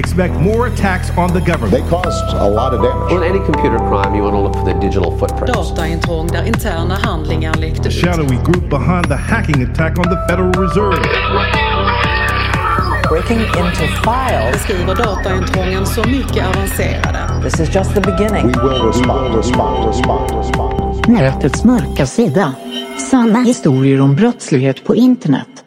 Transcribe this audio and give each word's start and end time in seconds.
Expect 0.00 0.34
more 0.34 0.66
attacks 0.66 1.10
on 1.18 1.28
the 1.28 1.40
government. 1.40 1.72
They 1.72 1.90
caused 1.90 2.34
a 2.34 2.48
lot 2.48 2.72
of 2.74 2.80
damage. 2.80 3.12
In 3.12 3.22
any 3.22 3.44
computer 3.44 3.78
crime, 3.78 4.14
you 4.14 4.22
want 4.22 4.34
to 4.34 4.40
look 4.40 4.54
for 4.54 4.64
the 4.64 4.80
digital 4.80 5.18
footprints. 5.18 5.52
Dataintrång 5.52 6.26
där 6.26 6.46
interna 6.46 6.94
handlingar 6.94 7.54
läckte 7.54 7.88
ut. 7.88 7.94
Shadowy 7.94 8.36
group 8.36 8.70
behind 8.70 9.08
the 9.08 9.16
hacking 9.16 9.62
attack 9.62 9.98
on 9.98 10.04
the 10.04 10.16
Federal 10.28 10.52
Reserve. 10.52 11.02
Breaking 13.08 13.40
into 13.40 13.86
files. 14.04 14.52
Beskriver 14.52 14.94
dataintrången 14.94 15.86
så 15.86 16.08
mycket 16.08 16.46
avancerade. 16.46 17.18
This 17.42 17.60
is 17.60 17.74
just 17.74 17.94
the 17.94 18.00
beginning. 18.00 18.46
We 18.46 18.68
will 18.68 18.86
respond, 18.86 19.34
respond, 19.36 19.86
respond, 19.88 20.30
respond. 20.38 21.08
Nätets 21.08 21.64
mörka 21.64 22.06
sida. 22.06 22.54
Sanna 23.10 23.38
historier 23.38 24.00
om 24.00 24.14
brottslighet 24.14 24.84
på 24.84 24.94
internet. 24.94 25.64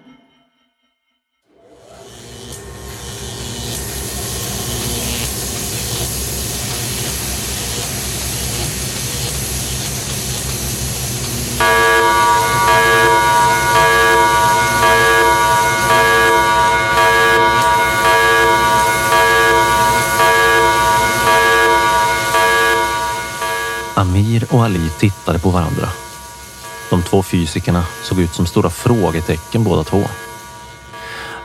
Amir 24.14 24.48
och 24.52 24.64
Ali 24.64 24.90
tittade 24.90 25.40
på 25.40 25.50
varandra. 25.50 25.88
De 26.90 27.02
två 27.02 27.24
fysikerna 27.24 27.84
såg 28.04 28.20
ut 28.20 28.34
som 28.34 28.46
stora 28.46 28.70
frågetecken 28.70 29.64
båda 29.64 29.84
två. 29.84 30.02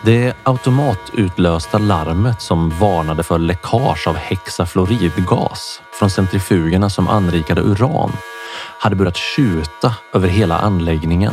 Det 0.05 0.35
automatutlösta 0.43 1.79
larmet 1.79 2.41
som 2.41 2.71
varnade 2.71 3.23
för 3.23 3.39
läckage 3.39 4.07
av 4.07 4.17
hexafluoridgas 4.17 5.83
från 5.93 6.11
centrifugerna 6.11 6.91
som 6.91 7.09
anrikade 7.09 7.61
uran 7.61 8.13
hade 8.79 8.97
börjat 8.97 9.17
tjuta 9.17 9.95
över 10.13 10.29
hela 10.29 10.59
anläggningen 10.59 11.33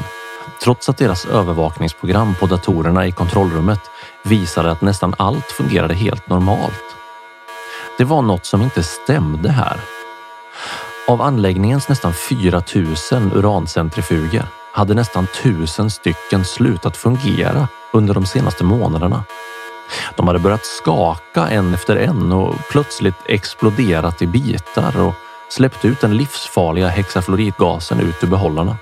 trots 0.63 0.89
att 0.89 0.97
deras 0.97 1.25
övervakningsprogram 1.25 2.35
på 2.39 2.45
datorerna 2.45 3.07
i 3.07 3.11
kontrollrummet 3.11 3.81
visade 4.23 4.71
att 4.71 4.81
nästan 4.81 5.15
allt 5.17 5.51
fungerade 5.51 5.93
helt 5.93 6.29
normalt. 6.29 6.95
Det 7.97 8.03
var 8.03 8.21
något 8.21 8.45
som 8.45 8.61
inte 8.61 8.83
stämde 8.83 9.51
här. 9.51 9.94
Av 11.07 11.21
anläggningens 11.21 11.89
nästan 11.89 12.13
4 12.13 12.61
000 13.11 13.31
urancentrifuger 13.33 14.45
hade 14.71 14.93
nästan 14.93 15.27
tusen 15.43 15.89
stycken 15.89 16.45
slutat 16.45 16.97
fungera 16.97 17.67
under 17.93 18.13
de 18.13 18.25
senaste 18.25 18.63
månaderna. 18.63 19.23
De 20.15 20.27
hade 20.27 20.39
börjat 20.39 20.65
skaka 20.65 21.47
en 21.47 21.73
efter 21.73 21.95
en 21.95 22.31
och 22.31 22.55
plötsligt 22.71 23.15
exploderat 23.25 24.21
i 24.21 24.27
bitar 24.27 25.01
och 25.01 25.13
släppt 25.49 25.85
ut 25.85 26.01
den 26.01 26.17
livsfarliga 26.17 26.87
hexafluoridgasen 26.87 27.99
ut 27.99 28.23
ur 28.23 28.27
behållarna. 28.27 28.77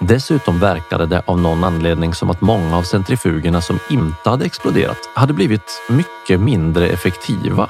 Dessutom 0.00 0.58
verkade 0.58 1.06
det 1.06 1.22
av 1.26 1.40
någon 1.40 1.64
anledning 1.64 2.14
som 2.14 2.30
att 2.30 2.40
många 2.40 2.76
av 2.76 2.82
centrifugerna 2.82 3.60
som 3.60 3.78
inte 3.90 4.30
hade 4.30 4.44
exploderat 4.44 5.08
hade 5.14 5.32
blivit 5.32 5.82
mycket 5.88 6.40
mindre 6.40 6.88
effektiva. 6.88 7.68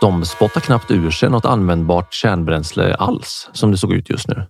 De 0.00 0.24
spottar 0.24 0.60
knappt 0.60 0.90
ur 0.90 1.10
sig 1.10 1.30
något 1.30 1.44
användbart 1.44 2.14
kärnbränsle 2.14 2.94
alls 2.94 3.50
som 3.52 3.70
det 3.70 3.78
såg 3.78 3.92
ut 3.92 4.10
just 4.10 4.28
nu. 4.28 4.46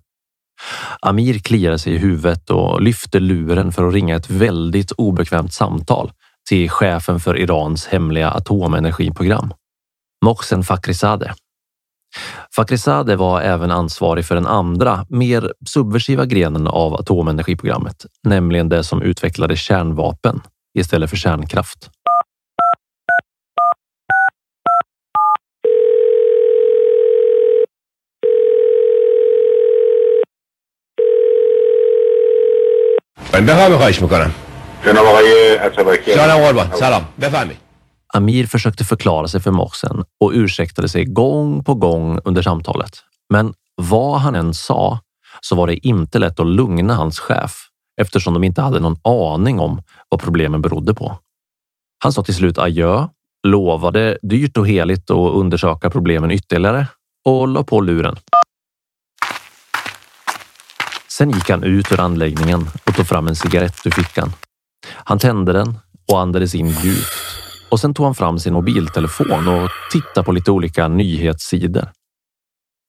Amir 1.01 1.39
kliade 1.39 1.79
sig 1.79 1.93
i 1.93 1.99
huvudet 1.99 2.51
och 2.51 2.83
lyfte 2.83 3.21
luren 3.21 3.73
för 3.73 3.89
att 3.89 3.95
ringa 3.95 4.17
ett 4.17 4.31
väldigt 4.31 4.93
obekvämt 4.93 5.53
samtal 5.53 6.13
till 6.49 6.71
chefen 6.71 7.21
för 7.21 7.39
Irans 7.39 7.87
hemliga 7.87 8.31
atomenergiprogram, 8.31 9.55
Mohsen 10.25 10.63
Fakhrizadeh. 10.63 11.33
Fakhrizadeh 12.57 13.17
var 13.17 13.41
även 13.41 13.71
ansvarig 13.71 14.25
för 14.25 14.35
den 14.35 14.47
andra, 14.47 15.07
mer 15.09 15.53
subversiva 15.69 16.25
grenen 16.25 16.67
av 16.67 16.95
atomenergiprogrammet, 16.95 18.07
nämligen 18.23 18.69
det 18.69 18.85
som 18.85 19.03
utvecklade 19.03 19.57
kärnvapen 19.57 20.41
istället 20.79 21.11
för 21.11 21.17
kärnkraft. 21.17 21.91
بفرمایید 33.34 33.78
خواهش 33.78 34.02
میکنم 34.02 34.32
جناب 34.86 35.06
آقای 35.06 35.56
عطابکی 35.56 36.16
جانم 36.16 36.38
قربان 36.38 36.72
سلام 36.74 37.06
بفرمایید 37.22 37.58
Amir 38.14 38.46
försökte 38.46 38.84
förklara 38.84 39.28
sig 39.28 39.42
för 39.42 39.52
Mohsen 39.52 40.04
och 40.20 40.32
ursäktade 40.34 40.90
sig 40.90 41.06
gång 41.06 41.64
på 41.64 41.74
gång 41.74 42.20
under 42.26 42.42
samtalet. 42.42 42.92
Men 43.30 43.54
vad 43.76 44.20
han 44.20 44.36
än 44.36 44.54
sa 44.54 45.00
så 45.42 45.56
var 45.56 45.68
det 45.68 45.88
inte 45.88 46.20
lätt 46.20 46.40
att 46.40 46.48
lugna 46.48 46.96
hans 46.96 47.20
chef 47.20 47.68
eftersom 48.02 48.34
de 48.34 48.44
inte 48.44 48.62
hade 48.62 48.80
någon 48.80 48.98
aning 49.04 49.60
om 49.60 49.82
vad 50.10 50.22
problemen 50.22 50.62
berodde 50.62 50.94
på. 50.94 51.18
Han 52.04 52.14
sa 52.14 52.24
till 52.24 52.36
slut 52.36 52.58
adjö, 52.58 53.08
lovade 53.48 54.18
dyrt 54.22 54.58
och 54.58 54.68
heligt 54.68 55.12
att 55.12 55.34
undersöka 55.34 55.90
problemen 55.90 56.32
ytterligare 56.32 56.88
och 57.26 57.48
la 57.48 57.64
på 57.64 57.82
luren. 57.82 58.16
Sen 61.23 61.31
gick 61.31 61.51
han 61.51 61.65
ut 61.65 61.93
ur 61.93 62.01
anläggningen 62.01 62.67
och 62.87 62.95
tog 62.95 63.07
fram 63.07 63.29
en 63.29 63.37
cigarett 63.37 63.87
ur 63.87 63.91
fickan. 63.91 64.33
Han 64.87 65.19
tände 65.19 65.53
den 65.53 65.79
och 66.13 66.21
andades 66.21 66.55
in 66.55 66.69
djupt 66.69 67.07
och 67.71 67.81
sen 67.81 67.95
tog 67.95 68.07
han 68.07 68.15
fram 68.15 68.39
sin 68.39 68.53
mobiltelefon 68.53 69.49
och 69.49 69.71
tittade 69.93 70.25
på 70.25 70.33
lite 70.33 70.51
olika 70.51 70.89
nyhetssidor. 70.89 71.89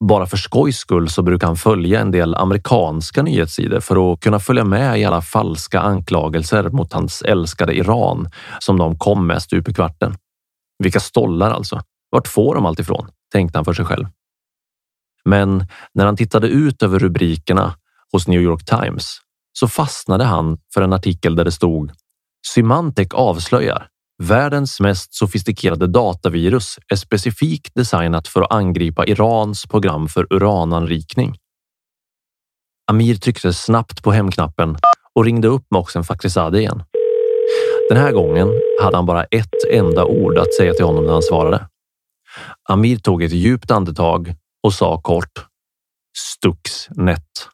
Bara 0.06 0.26
för 0.26 0.38
skojs 0.38 0.78
skull 0.78 1.10
så 1.10 1.22
brukar 1.22 1.48
han 1.48 1.56
följa 1.56 2.00
en 2.00 2.12
del 2.12 2.36
amerikanska 2.36 3.24
nyhetssidor 3.24 3.80
för 3.80 4.14
att 4.14 4.20
kunna 4.20 4.40
följa 4.40 4.64
med 4.64 5.00
i 5.00 5.06
alla 5.06 5.22
falska 5.22 5.80
anklagelser 5.80 6.70
mot 6.70 6.94
hans 6.94 7.22
älskade 7.22 7.74
Iran 7.74 8.30
som 8.60 8.78
de 8.78 8.98
kom 8.98 9.28
med 9.28 9.42
stup 9.42 9.70
i 9.70 9.74
kvarten. 9.74 10.16
Vilka 10.84 11.00
stollar 11.00 11.52
alltså. 11.52 11.82
Vart 12.10 12.28
får 12.28 12.56
de 12.56 12.66
allt 12.66 12.80
ifrån? 12.80 13.08
tänkte 13.32 13.58
han 13.58 13.66
för 13.66 13.74
sig 13.74 13.86
själv. 13.86 14.06
Men 15.26 15.68
när 15.94 16.06
han 16.06 16.18
tittade 16.18 16.48
ut 16.48 16.84
över 16.84 17.00
rubrikerna 17.00 17.74
hos 18.14 18.28
New 18.28 18.42
York 18.42 18.66
Times 18.66 19.18
så 19.60 19.68
fastnade 19.68 20.24
han 20.24 20.58
för 20.74 20.82
en 20.82 20.94
artikel 20.94 21.36
där 21.36 21.46
det 21.46 21.52
stod 21.52 21.92
Symantec 22.48 23.08
avslöjar 23.14 23.88
Världens 24.24 24.80
mest 24.80 25.14
sofistikerade 25.14 25.88
datavirus 25.88 26.80
är 26.92 26.96
specifikt 26.96 27.76
designat 27.76 28.28
för 28.28 28.42
att 28.42 28.52
angripa 28.52 29.06
Irans 29.06 29.66
program 29.66 30.08
för 30.08 30.34
urananrikning. 30.34 31.38
Amir 32.92 33.16
tryckte 33.16 33.54
snabbt 33.54 34.04
på 34.04 34.12
hemknappen 34.12 34.78
och 35.14 35.26
ringde 35.26 35.48
upp 35.48 35.66
Mohsen 35.72 36.04
Fakhrizadeh 36.04 36.60
igen. 36.60 36.84
Den 37.90 37.98
här 37.98 38.12
gången 38.12 38.50
hade 38.82 38.98
han 38.98 39.06
bara 39.06 39.24
ett 39.24 39.72
enda 39.72 40.06
ord 40.06 40.38
att 40.38 40.54
säga 40.54 40.74
till 40.74 40.86
honom 40.86 41.06
när 41.06 41.14
han 41.14 41.24
svarade. 41.24 41.68
Amir 42.70 42.98
tog 42.98 43.24
ett 43.24 43.32
djupt 43.32 43.72
andetag 43.72 44.36
och 44.64 44.74
sa 44.74 45.02
kort 45.02 45.46
Stuxnet. 46.18 47.50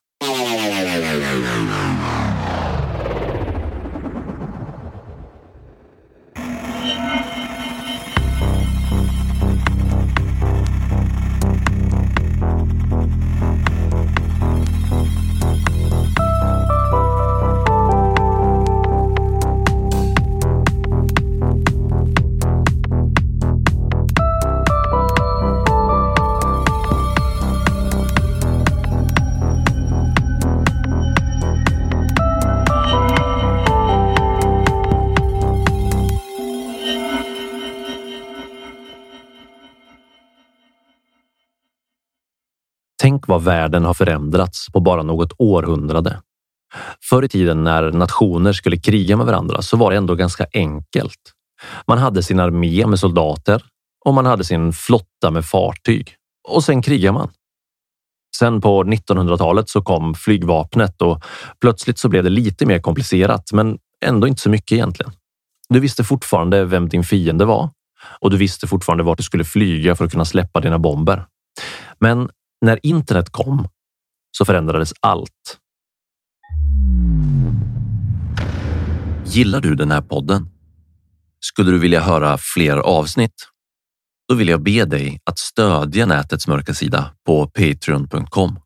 Vad 43.30 43.44
världen 43.44 43.86
har 43.86 43.94
förändrats 43.94 44.72
på 44.72 44.80
bara 44.80 45.04
något 45.04 45.34
århundrade. 45.38 46.22
Förr 47.10 47.24
i 47.24 47.30
tiden 47.30 47.64
när 47.64 47.92
nationer 47.92 48.54
skulle 48.54 48.78
kriga 48.78 49.18
med 49.18 49.26
varandra 49.26 49.62
så 49.62 49.78
var 49.78 49.92
det 49.92 49.98
ändå 49.98 50.16
ganska 50.16 50.46
enkelt. 50.54 51.20
Man 51.88 51.98
hade 51.98 52.24
sin 52.24 52.40
armé 52.40 52.86
med 52.88 53.00
soldater 53.00 53.64
och 54.06 54.14
man 54.14 54.26
hade 54.26 54.44
sin 54.44 54.74
flotta 54.74 55.32
med 55.32 55.46
fartyg 55.46 56.16
och 56.48 56.64
sen 56.64 56.82
krigar 56.82 57.12
man. 57.12 57.30
Sen 58.40 58.62
på 58.62 58.84
1900-talet 58.84 59.70
så 59.70 59.82
kom 59.82 60.16
flygvapnet 60.16 61.02
och 61.02 61.24
plötsligt 61.62 62.00
så 62.00 62.10
blev 62.10 62.24
det 62.24 62.30
lite 62.30 62.66
mer 62.66 62.80
komplicerat, 62.80 63.54
men 63.54 63.78
ändå 64.06 64.28
inte 64.28 64.42
så 64.42 64.50
mycket 64.50 64.72
egentligen. 64.72 65.12
Du 65.70 65.80
visste 65.80 66.04
fortfarande 66.04 66.66
vem 66.66 66.90
din 66.90 67.04
fiende 67.04 67.46
var 67.46 67.70
och 68.22 68.30
du 68.30 68.38
visste 68.38 68.68
fortfarande 68.68 69.04
vart 69.04 69.18
du 69.18 69.24
skulle 69.24 69.44
flyga 69.44 69.96
för 69.96 70.06
att 70.06 70.12
kunna 70.12 70.26
släppa 70.26 70.60
dina 70.60 70.80
bomber. 70.80 71.26
Men 72.00 72.30
när 72.62 72.80
internet 72.84 73.30
kom 73.30 73.68
så 74.38 74.46
förändrades 74.46 74.94
allt. 75.00 75.60
Gillar 79.26 79.62
du 79.62 79.76
den 79.76 79.92
här 79.92 80.02
podden? 80.02 80.50
Skulle 81.40 81.72
du 81.72 81.80
vilja 81.80 82.00
höra 82.00 82.38
fler 82.38 82.78
avsnitt? 82.78 83.48
Då 84.30 84.36
vill 84.36 84.50
jag 84.50 84.64
be 84.64 84.86
dig 84.86 85.20
att 85.24 85.40
stödja 85.40 86.06
nätets 86.06 86.48
mörka 86.48 86.74
sida 86.74 87.12
på 87.26 87.48
patreon.com. 87.48 88.60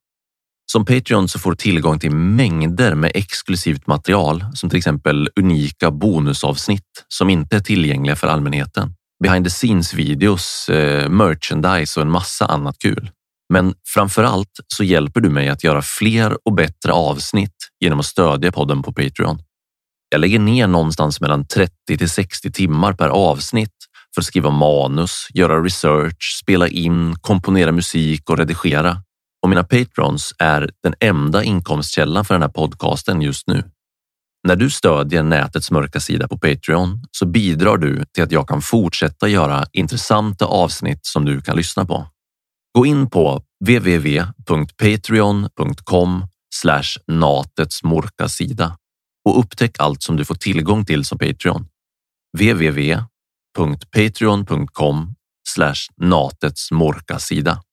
Som 0.71 0.85
Patreon 0.85 1.27
så 1.27 1.39
får 1.39 1.51
du 1.51 1.55
tillgång 1.55 1.99
till 1.99 2.11
mängder 2.11 2.95
med 2.95 3.11
exklusivt 3.15 3.87
material 3.87 4.45
som 4.53 4.69
till 4.69 4.77
exempel 4.77 5.29
unika 5.35 5.91
bonusavsnitt 5.91 7.05
som 7.07 7.29
inte 7.29 7.55
är 7.55 7.59
tillgängliga 7.59 8.15
för 8.15 8.27
allmänheten. 8.27 8.95
Behind 9.23 9.45
the 9.45 9.49
scenes 9.49 9.93
videos, 9.93 10.69
eh, 10.69 11.09
merchandise 11.09 11.99
och 11.99 12.05
en 12.05 12.11
massa 12.11 12.45
annat 12.45 12.75
kul. 12.79 13.11
Men 13.49 13.73
framför 13.87 14.23
allt 14.23 14.59
så 14.67 14.83
hjälper 14.83 15.21
du 15.21 15.29
mig 15.29 15.49
att 15.49 15.63
göra 15.63 15.81
fler 15.81 16.37
och 16.45 16.53
bättre 16.53 16.91
avsnitt 16.91 17.55
genom 17.79 17.99
att 17.99 18.05
stödja 18.05 18.51
podden 18.51 18.83
på 18.83 18.93
Patreon. 18.93 19.39
Jag 20.09 20.21
lägger 20.21 20.39
ner 20.39 20.67
någonstans 20.67 21.21
mellan 21.21 21.47
30 21.47 21.97
till 21.97 22.09
60 22.09 22.51
timmar 22.51 22.93
per 22.93 23.09
avsnitt 23.09 23.73
för 24.15 24.21
att 24.21 24.25
skriva 24.25 24.49
manus, 24.49 25.27
göra 25.33 25.63
research, 25.63 26.39
spela 26.41 26.67
in, 26.67 27.15
komponera 27.21 27.71
musik 27.71 28.29
och 28.29 28.37
redigera. 28.37 28.97
Och 29.43 29.49
mina 29.49 29.63
patrons 29.63 30.33
är 30.39 30.69
den 30.83 30.95
enda 30.99 31.43
inkomstkällan 31.43 32.25
för 32.25 32.33
den 32.33 32.41
här 32.41 32.49
podcasten 32.49 33.21
just 33.21 33.47
nu. 33.47 33.63
När 34.47 34.55
du 34.55 34.69
stödjer 34.69 35.23
nätets 35.23 35.71
mörka 35.71 35.99
sida 35.99 36.27
på 36.27 36.37
Patreon 36.37 37.05
så 37.11 37.25
bidrar 37.25 37.77
du 37.77 38.05
till 38.13 38.23
att 38.23 38.31
jag 38.31 38.47
kan 38.47 38.61
fortsätta 38.61 39.27
göra 39.27 39.65
intressanta 39.71 40.45
avsnitt 40.45 41.05
som 41.05 41.25
du 41.25 41.41
kan 41.41 41.57
lyssna 41.57 41.85
på. 41.85 42.07
Gå 42.73 42.85
in 42.85 43.09
på 43.09 43.43
www.patreon.com 43.65 46.27
natets 47.07 47.83
mörka 47.83 48.29
sida 48.29 48.77
och 49.25 49.39
upptäck 49.39 49.75
allt 49.79 50.03
som 50.03 50.17
du 50.17 50.25
får 50.25 50.35
tillgång 50.35 50.85
till 50.85 51.05
som 51.05 51.17
Patreon. 51.17 51.67
www.patreon.com 52.37 55.15
natets 55.97 56.71
mörka 56.71 57.19
sida. 57.19 57.63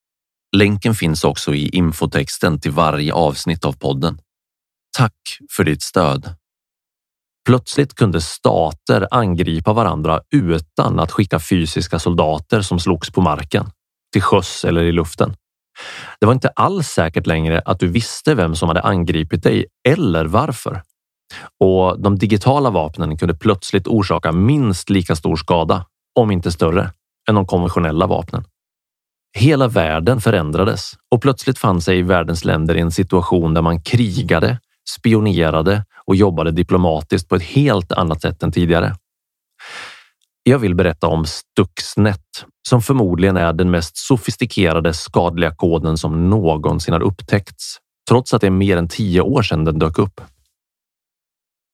Länken 0.57 0.95
finns 0.95 1.25
också 1.25 1.55
i 1.55 1.69
infotexten 1.69 2.61
till 2.61 2.73
varje 2.73 3.13
avsnitt 3.13 3.65
av 3.65 3.73
podden. 3.73 4.19
Tack 4.97 5.39
för 5.57 5.65
ditt 5.65 5.83
stöd. 5.83 6.35
Plötsligt 7.47 7.95
kunde 7.95 8.21
stater 8.21 9.09
angripa 9.11 9.73
varandra 9.73 10.21
utan 10.31 11.01
att 11.01 11.13
skicka 11.13 11.41
fysiska 11.41 11.99
soldater 11.99 12.63
som 12.63 12.81
slogs 12.81 13.11
på 13.11 13.21
marken, 13.21 13.71
till 14.13 14.23
sjöss 14.23 14.65
eller 14.65 14.83
i 14.83 14.93
luften. 14.93 15.37
Det 16.21 16.27
var 16.27 16.33
inte 16.33 16.49
alls 16.49 16.89
säkert 16.89 17.27
längre 17.27 17.63
att 17.65 17.81
du 17.81 17.87
visste 17.87 18.35
vem 18.35 18.55
som 18.55 18.69
hade 18.69 18.81
angripit 18.81 19.43
dig 19.43 19.67
eller 19.89 20.25
varför. 20.25 20.83
Och 21.61 22.03
de 22.03 22.19
digitala 22.19 22.71
vapnen 22.71 23.19
kunde 23.19 23.35
plötsligt 23.35 23.87
orsaka 23.87 24.33
minst 24.33 24.91
lika 24.91 25.17
stor 25.17 25.37
skada, 25.37 25.87
om 26.15 26.31
inte 26.31 26.53
större, 26.53 26.91
än 27.29 27.35
de 27.35 27.47
konventionella 27.47 28.07
vapnen. 28.07 28.45
Hela 29.39 29.69
världen 29.69 30.21
förändrades 30.21 30.93
och 31.11 31.23
plötsligt 31.23 31.59
fann 31.59 31.81
sig 31.81 32.03
världens 32.03 32.45
länder 32.45 32.77
i 32.77 32.81
en 32.81 32.91
situation 32.91 33.55
där 33.55 33.63
man 33.63 33.83
krigade, 33.83 34.59
spionerade 34.99 35.85
och 36.07 36.17
jobbade 36.17 36.51
diplomatiskt 36.51 37.29
på 37.29 37.37
ett 37.37 37.43
helt 37.43 37.93
annat 37.93 38.23
sätt 38.23 38.43
än 38.43 38.53
tidigare. 38.53 38.95
Jag 40.43 40.59
vill 40.59 40.75
berätta 40.75 41.07
om 41.07 41.25
Stuxnet 41.27 42.45
som 42.69 42.83
förmodligen 42.83 43.37
är 43.37 43.53
den 43.53 43.71
mest 43.71 43.97
sofistikerade 43.97 44.93
skadliga 44.93 45.55
koden 45.55 45.99
som 45.99 46.31
någonsin 46.31 46.95
har 46.95 47.03
upptäckts, 47.03 47.77
trots 48.09 48.35
att 48.35 48.41
det 48.41 48.47
är 48.47 48.51
mer 48.51 48.77
än 48.77 48.89
tio 48.89 49.21
år 49.21 49.43
sedan 49.43 49.65
den 49.65 49.79
dök 49.79 49.99
upp. 49.99 50.21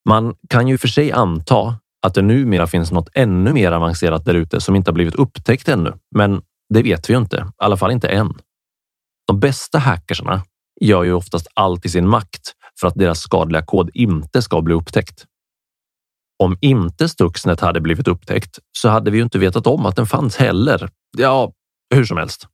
Man 0.09 0.35
kan 0.49 0.69
ju 0.69 0.79
för 0.79 0.89
sig 0.89 1.13
anta 1.13 1.79
att 2.07 2.15
det 2.15 2.23
numera 2.23 2.67
finns 2.67 2.93
något 2.93 3.09
ännu 3.15 3.53
mer 3.53 3.73
avancerat 3.73 4.25
där 4.25 4.35
ute 4.35 4.61
som 4.61 4.77
inte 4.77 4.91
har 4.91 4.95
blivit 4.95 5.15
upptäckt 5.15 5.69
ännu, 5.69 5.93
men 6.15 6.43
det 6.75 6.83
vet 6.83 7.11
vi 7.11 7.15
ju 7.15 7.19
inte, 7.19 7.37
i 7.37 7.65
alla 7.65 7.77
fall 7.77 7.91
inte 7.91 8.09
än. 8.09 8.35
De 9.27 9.41
bästa 9.41 9.79
hackersarna 9.79 10.43
gör 10.81 11.05
ju 11.05 11.13
oftast 11.13 11.47
allt 11.55 11.87
i 11.87 11.89
sin 11.89 12.09
makt 12.09 12.53
för 12.81 12.89
att 12.89 12.95
deras 12.95 13.21
skadliga 13.21 13.63
kod 13.63 13.91
inte 13.95 14.43
ska 14.43 14.63
bli 14.63 14.75
upptäckt. 14.75 15.25
Om 16.39 16.59
inte 16.61 17.09
Stuxnet 17.09 17.61
hade 17.61 17.81
blivit 17.81 18.09
upptäckt 18.09 18.59
så 18.79 18.89
hade 18.89 19.11
vi 19.11 19.17
ju 19.17 19.23
inte 19.23 19.39
vetat 19.39 19.67
om 19.67 19.87
att 19.87 19.97
den 19.97 20.07
fanns 20.07 20.37
heller. 20.37 20.91
Ja, 21.19 21.53
hur 21.95 22.05
som 22.05 22.17
helst. 22.17 22.47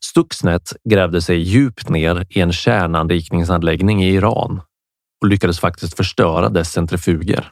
Stuxnet 0.00 0.72
grävde 0.90 1.22
sig 1.22 1.38
djupt 1.38 1.88
ner 1.88 2.26
i 2.30 2.40
en 2.40 2.52
kärnanrikningsanläggning 2.52 4.04
i 4.04 4.14
Iran 4.14 4.60
och 5.22 5.28
lyckades 5.28 5.60
faktiskt 5.60 5.96
förstöra 5.96 6.48
dess 6.48 6.72
centrifuger, 6.72 7.50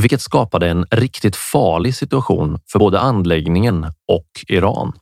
vilket 0.00 0.20
skapade 0.20 0.68
en 0.68 0.84
riktigt 0.90 1.36
farlig 1.36 1.94
situation 1.94 2.58
för 2.72 2.78
både 2.78 3.00
anläggningen 3.00 3.84
och 4.08 4.28
Iran. 4.48 4.92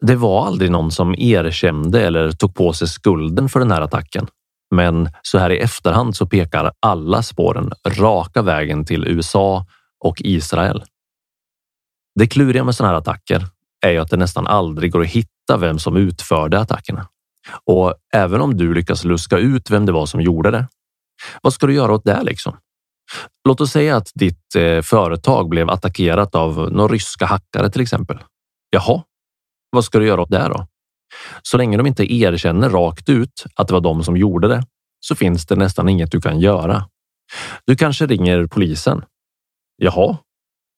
Det 0.00 0.16
var 0.16 0.46
aldrig 0.46 0.70
någon 0.70 0.90
som 0.90 1.14
erkände 1.14 2.06
eller 2.06 2.32
tog 2.32 2.54
på 2.54 2.72
sig 2.72 2.88
skulden 2.88 3.48
för 3.48 3.60
den 3.60 3.70
här 3.70 3.80
attacken. 3.80 4.26
Men 4.76 5.08
så 5.22 5.38
här 5.38 5.50
i 5.50 5.58
efterhand 5.58 6.16
så 6.16 6.26
pekar 6.26 6.72
alla 6.80 7.22
spåren 7.22 7.72
raka 7.88 8.42
vägen 8.42 8.84
till 8.84 9.08
USA 9.08 9.66
och 10.00 10.16
Israel. 10.20 10.84
Det 12.14 12.26
kluriga 12.26 12.64
med 12.64 12.74
sådana 12.74 12.92
här 12.92 12.98
attacker 12.98 13.46
är 13.86 13.90
ju 13.90 13.98
att 13.98 14.10
det 14.10 14.16
nästan 14.16 14.46
aldrig 14.46 14.92
går 14.92 15.00
att 15.00 15.06
hitta 15.06 15.56
vem 15.58 15.78
som 15.78 15.96
utförde 15.96 16.60
attackerna. 16.60 17.08
Och 17.64 17.94
även 18.14 18.40
om 18.40 18.56
du 18.56 18.74
lyckas 18.74 19.04
luska 19.04 19.38
ut 19.38 19.70
vem 19.70 19.86
det 19.86 19.92
var 19.92 20.06
som 20.06 20.20
gjorde 20.20 20.50
det, 20.50 20.68
vad 21.42 21.52
ska 21.52 21.66
du 21.66 21.74
göra 21.74 21.92
åt 21.92 22.04
det 22.04 22.22
liksom? 22.22 22.56
Låt 23.48 23.60
oss 23.60 23.70
säga 23.70 23.96
att 23.96 24.10
ditt 24.14 24.54
eh, 24.56 24.82
företag 24.82 25.48
blev 25.48 25.70
attackerat 25.70 26.34
av 26.34 26.72
några 26.72 26.92
ryska 26.92 27.26
hackare 27.26 27.70
till 27.70 27.80
exempel. 27.80 28.18
Jaha, 28.70 29.02
vad 29.70 29.84
ska 29.84 29.98
du 29.98 30.06
göra 30.06 30.22
åt 30.22 30.30
det 30.30 30.48
då? 30.48 30.66
Så 31.42 31.56
länge 31.56 31.76
de 31.76 31.86
inte 31.86 32.14
erkänner 32.14 32.70
rakt 32.70 33.08
ut 33.08 33.44
att 33.54 33.68
det 33.68 33.74
var 33.74 33.80
de 33.80 34.04
som 34.04 34.16
gjorde 34.16 34.48
det 34.48 34.62
så 35.00 35.14
finns 35.14 35.46
det 35.46 35.56
nästan 35.56 35.88
inget 35.88 36.10
du 36.10 36.20
kan 36.20 36.40
göra. 36.40 36.84
Du 37.66 37.76
kanske 37.76 38.06
ringer 38.06 38.46
polisen. 38.46 39.04
Jaha, 39.76 40.16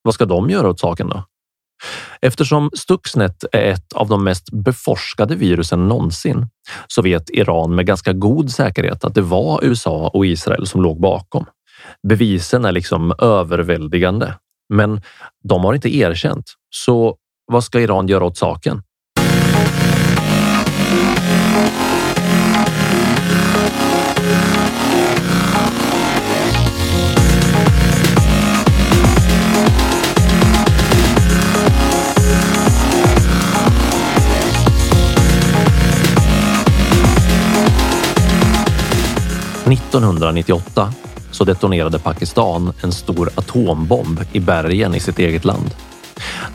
vad 0.03 0.15
ska 0.15 0.25
de 0.25 0.51
göra 0.51 0.69
åt 0.69 0.81
saken 0.81 1.09
då? 1.09 1.25
Eftersom 2.21 2.71
Stuxnet 2.75 3.45
är 3.53 3.63
ett 3.63 3.93
av 3.93 4.09
de 4.09 4.25
mest 4.25 4.53
beforskade 4.53 5.35
virusen 5.35 5.89
någonsin 5.89 6.47
så 6.87 7.03
vet 7.03 7.31
Iran 7.31 7.75
med 7.75 7.87
ganska 7.87 8.13
god 8.13 8.51
säkerhet 8.51 9.05
att 9.05 9.15
det 9.15 9.23
var 9.23 9.65
USA 9.65 10.09
och 10.09 10.27
Israel 10.27 10.67
som 10.67 10.83
låg 10.83 11.01
bakom. 11.01 11.47
Bevisen 12.09 12.65
är 12.65 12.73
liksom 12.73 13.15
överväldigande, 13.19 14.35
men 14.75 15.03
de 15.45 15.65
har 15.65 15.75
inte 15.75 15.97
erkänt. 15.97 16.55
Så 16.71 17.17
vad 17.47 17.65
ska 17.65 17.81
Iran 17.81 18.09
göra 18.09 18.25
åt 18.25 18.37
saken? 18.37 18.83
1998 39.99 40.93
så 41.31 41.45
detonerade 41.45 41.99
Pakistan 41.99 42.73
en 42.83 42.93
stor 42.93 43.31
atombomb 43.35 44.21
i 44.33 44.41
bergen 44.41 44.95
i 44.95 45.01
sitt 45.01 45.19
eget 45.19 45.45
land. 45.45 45.75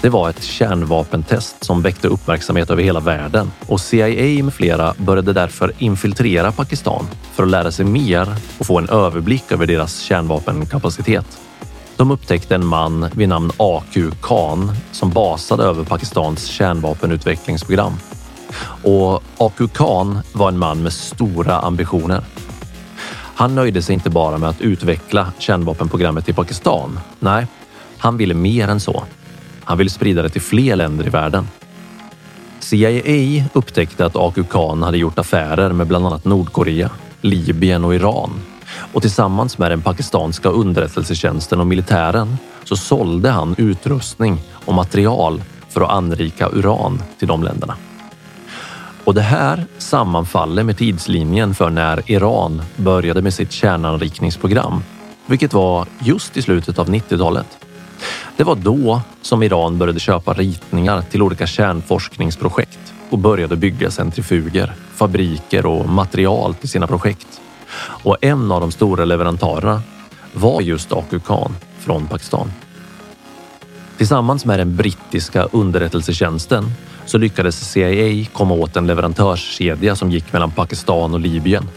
Det 0.02 0.10
var 0.10 0.30
ett 0.30 0.44
kärnvapentest 0.44 1.64
som 1.64 1.82
väckte 1.82 2.08
uppmärksamhet 2.08 2.70
över 2.70 2.84
hela 2.84 3.00
världen 3.00 3.52
och 3.68 3.82
CIA 3.82 4.44
med 4.44 4.54
flera 4.54 4.94
började 4.98 5.34
därför 5.34 5.72
infiltrera 5.78 6.52
Pakistan 6.52 7.08
för 7.34 7.44
att 7.44 7.50
lära 7.50 7.72
sig 7.72 7.86
mer 7.86 8.36
och 8.58 8.66
få 8.66 8.80
en 8.80 8.90
överblick 8.90 9.52
över 9.52 9.66
deras 9.66 10.00
kärnvapenkapacitet. 10.00 11.26
De 11.96 12.12
upptäckte 12.12 12.56
en 12.56 12.66
man 12.66 13.10
vid 13.16 13.30
namn 13.30 13.52
AQ 13.58 13.98
Khan 14.22 14.72
som 14.92 15.10
basade 15.10 15.64
över 15.64 15.84
Pakistans 15.84 16.46
kärnvapenutvecklingsprogram. 16.46 17.94
Och 18.84 19.24
AQ 19.38 19.74
Khan 19.74 20.20
var 20.34 20.48
en 20.48 20.60
man 20.60 20.84
med 20.84 20.94
stora 20.94 21.60
ambitioner. 21.60 22.24
Han 23.36 23.56
nöjde 23.56 23.82
sig 23.82 23.94
inte 23.94 24.10
bara 24.10 24.38
med 24.38 24.50
att 24.50 24.62
utveckla 24.62 25.32
kärnvapenprogrammet 25.38 26.30
i 26.30 26.34
Pakistan. 26.34 27.00
Nej, 27.20 27.48
han 27.98 28.18
ville 28.18 28.34
mer 28.34 28.68
än 28.68 28.80
så. 28.80 29.04
Han 29.64 29.78
ville 29.78 29.90
sprida 29.90 30.22
det 30.22 30.30
till 30.30 30.42
fler 30.42 30.76
länder 30.76 31.08
i 31.08 31.10
världen. 31.10 31.48
CIA 32.60 33.44
upptäckte 33.54 34.06
att 34.06 34.16
Aku 34.16 34.44
Khan 34.44 34.84
hade 34.84 34.98
gjort 34.98 35.20
affärer 35.20 35.74
med 35.74 35.88
bland 35.88 36.06
annat 36.06 36.26
Nordkorea, 36.26 36.90
Libyen 37.22 37.86
och 37.86 37.96
Iran 37.96 38.42
och 38.94 39.02
tillsammans 39.02 39.58
med 39.58 39.72
den 39.72 39.82
pakistanska 39.82 40.50
underrättelsetjänsten 40.50 41.60
och 41.60 41.68
militären 41.68 42.38
så 42.64 42.76
sålde 42.76 43.30
han 43.30 43.56
utrustning 43.58 44.42
och 44.66 44.74
material 44.74 45.44
för 45.70 45.82
att 45.82 45.92
anrika 45.92 46.50
uran 46.50 47.04
till 47.20 47.28
de 47.28 47.44
länderna. 47.44 47.76
Och 49.04 49.14
det 49.14 49.22
här 49.22 49.66
sammanfaller 49.78 50.64
med 50.64 50.78
tidslinjen 50.78 51.56
för 51.56 51.70
när 51.70 52.12
Iran 52.12 52.62
började 52.76 53.22
med 53.22 53.34
sitt 53.34 53.52
kärnanrikningsprogram, 53.52 54.84
vilket 55.26 55.54
var 55.54 55.88
just 56.00 56.38
i 56.38 56.42
slutet 56.42 56.80
av 56.80 56.90
90-talet. 56.90 57.63
Det 58.38 58.44
var 58.44 58.56
då 58.56 59.02
som 59.22 59.44
Iran 59.44 59.78
började 59.78 60.00
köpa 60.00 60.34
ritningar 60.34 61.02
till 61.02 61.22
olika 61.22 61.48
kärnforskningsprojekt 61.48 62.94
och 63.10 63.20
började 63.20 63.56
bygga 63.56 63.92
centrifuger, 63.92 64.74
fabriker 64.96 65.66
och 65.66 65.90
material 65.90 66.56
till 66.56 66.70
sina 66.70 66.88
projekt. 66.88 67.42
Och 67.80 68.18
en 68.22 68.52
av 68.52 68.62
de 68.62 68.72
stora 68.72 69.06
leverantörerna 69.06 69.82
var 70.34 70.62
just 70.62 70.92
Aku 70.92 71.20
Khan 71.20 71.56
från 71.80 72.08
Pakistan. 72.08 72.52
Tillsammans 73.98 74.46
med 74.46 74.60
den 74.60 74.76
brittiska 74.76 75.44
underrättelsetjänsten 75.44 76.66
så 77.06 77.18
lyckades 77.18 77.72
CIA 77.72 78.26
komma 78.34 78.54
åt 78.54 78.76
en 78.76 78.88
leverantörskedja 78.88 79.96
som 79.96 80.12
gick 80.12 80.34
mellan 80.34 80.52
Pakistan 80.52 81.14
och 81.14 81.20
Libyen. 81.20 81.70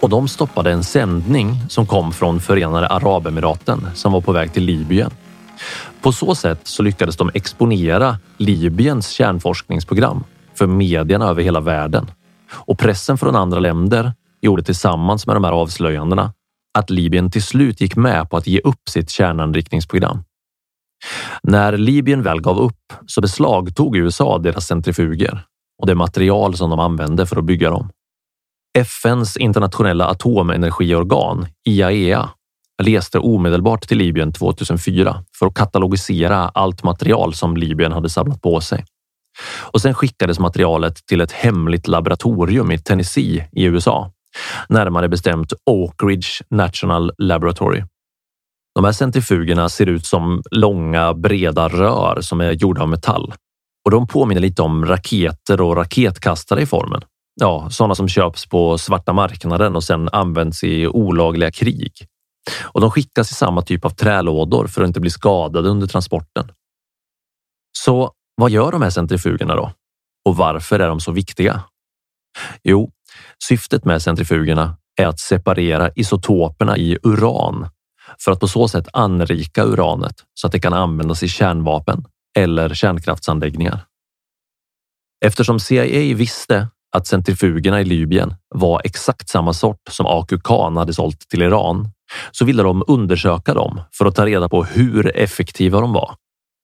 Och 0.00 0.08
de 0.08 0.28
stoppade 0.28 0.72
en 0.72 0.84
sändning 0.84 1.60
som 1.68 1.86
kom 1.86 2.12
från 2.12 2.40
Förenade 2.40 2.88
Arabemiraten 2.88 3.88
som 3.94 4.12
var 4.12 4.20
på 4.20 4.32
väg 4.32 4.52
till 4.52 4.64
Libyen. 4.64 5.10
På 6.00 6.12
så 6.12 6.34
sätt 6.34 6.60
så 6.64 6.82
lyckades 6.82 7.16
de 7.16 7.30
exponera 7.34 8.18
Libyens 8.36 9.08
kärnforskningsprogram 9.08 10.24
för 10.54 10.66
medierna 10.66 11.28
över 11.28 11.42
hela 11.42 11.60
världen. 11.60 12.10
Och 12.52 12.78
pressen 12.78 13.18
från 13.18 13.36
andra 13.36 13.60
länder 13.60 14.12
gjorde 14.40 14.62
tillsammans 14.62 15.26
med 15.26 15.36
de 15.36 15.44
här 15.44 15.52
avslöjandena 15.52 16.32
att 16.78 16.90
Libyen 16.90 17.30
till 17.30 17.42
slut 17.42 17.80
gick 17.80 17.96
med 17.96 18.30
på 18.30 18.36
att 18.36 18.46
ge 18.46 18.60
upp 18.60 18.88
sitt 18.88 19.10
kärnanrikningsprogram. 19.10 20.24
När 21.42 21.76
Libyen 21.76 22.22
väl 22.22 22.40
gav 22.40 22.58
upp 22.58 22.92
så 23.06 23.20
beslagtog 23.20 23.96
USA 23.96 24.38
deras 24.38 24.66
centrifuger 24.66 25.44
och 25.82 25.86
det 25.86 25.94
material 25.94 26.56
som 26.56 26.70
de 26.70 26.78
använde 26.78 27.26
för 27.26 27.36
att 27.36 27.44
bygga 27.44 27.70
dem. 27.70 27.90
FNs 28.78 29.36
internationella 29.36 30.06
atomenergiorgan 30.06 31.46
IAEA 31.64 32.28
reste 32.82 33.18
omedelbart 33.18 33.88
till 33.88 33.98
Libyen 33.98 34.32
2004 34.32 35.24
för 35.38 35.46
att 35.46 35.54
katalogisera 35.54 36.48
allt 36.48 36.82
material 36.82 37.34
som 37.34 37.56
Libyen 37.56 37.92
hade 37.92 38.10
samlat 38.10 38.42
på 38.42 38.60
sig. 38.60 38.84
Och 39.60 39.80
sen 39.80 39.94
skickades 39.94 40.38
materialet 40.38 41.06
till 41.06 41.20
ett 41.20 41.32
hemligt 41.32 41.88
laboratorium 41.88 42.70
i 42.70 42.78
Tennessee 42.78 43.48
i 43.52 43.64
USA, 43.64 44.12
närmare 44.68 45.08
bestämt 45.08 45.52
Oak 45.70 46.02
Ridge 46.02 46.28
National 46.50 47.12
Laboratory. 47.18 47.82
De 48.74 48.84
här 48.84 48.92
centrifugerna 48.92 49.68
ser 49.68 49.86
ut 49.86 50.06
som 50.06 50.42
långa 50.50 51.14
breda 51.14 51.68
rör 51.68 52.20
som 52.20 52.40
är 52.40 52.52
gjorda 52.52 52.82
av 52.82 52.88
metall 52.88 53.34
och 53.84 53.90
de 53.90 54.06
påminner 54.06 54.40
lite 54.40 54.62
om 54.62 54.86
raketer 54.86 55.60
och 55.60 55.76
raketkastare 55.76 56.62
i 56.62 56.66
formen. 56.66 57.02
Ja, 57.40 57.68
sådana 57.70 57.94
som 57.94 58.08
köps 58.08 58.46
på 58.46 58.78
svarta 58.78 59.12
marknaden 59.12 59.76
och 59.76 59.84
sedan 59.84 60.08
används 60.12 60.64
i 60.64 60.86
olagliga 60.86 61.50
krig. 61.50 61.92
Och 62.62 62.80
de 62.80 62.90
skickas 62.90 63.30
i 63.30 63.34
samma 63.34 63.62
typ 63.62 63.84
av 63.84 63.90
trälådor 63.90 64.66
för 64.66 64.82
att 64.82 64.86
inte 64.86 65.00
bli 65.00 65.10
skadade 65.10 65.68
under 65.68 65.86
transporten. 65.86 66.52
Så 67.78 68.12
vad 68.34 68.50
gör 68.50 68.72
de 68.72 68.82
här 68.82 68.90
centrifugerna 68.90 69.54
då? 69.54 69.72
Och 70.24 70.36
varför 70.36 70.78
är 70.78 70.88
de 70.88 71.00
så 71.00 71.12
viktiga? 71.12 71.62
Jo, 72.62 72.90
syftet 73.48 73.84
med 73.84 74.02
centrifugerna 74.02 74.76
är 75.00 75.06
att 75.06 75.20
separera 75.20 75.90
isotoperna 75.94 76.76
i 76.76 76.98
uran 77.02 77.68
för 78.24 78.32
att 78.32 78.40
på 78.40 78.48
så 78.48 78.68
sätt 78.68 78.88
anrika 78.92 79.64
uranet 79.64 80.24
så 80.34 80.46
att 80.46 80.52
det 80.52 80.60
kan 80.60 80.72
användas 80.72 81.22
i 81.22 81.28
kärnvapen 81.28 82.04
eller 82.38 82.74
kärnkraftsanläggningar. 82.74 83.86
Eftersom 85.24 85.60
CIA 85.60 86.16
visste 86.16 86.68
att 86.96 87.06
centrifugerna 87.06 87.80
i 87.80 87.84
Libyen 87.84 88.34
var 88.54 88.80
exakt 88.84 89.28
samma 89.28 89.52
sort 89.52 89.82
som 89.90 90.06
AQ 90.06 90.42
Khan 90.44 90.76
hade 90.76 90.94
sålt 90.94 91.28
till 91.28 91.42
Iran 91.42 91.88
så 92.30 92.44
ville 92.44 92.62
de 92.62 92.84
undersöka 92.86 93.54
dem 93.54 93.80
för 93.92 94.06
att 94.06 94.14
ta 94.14 94.26
reda 94.26 94.48
på 94.48 94.64
hur 94.64 95.16
effektiva 95.16 95.80
de 95.80 95.92
var 95.92 96.14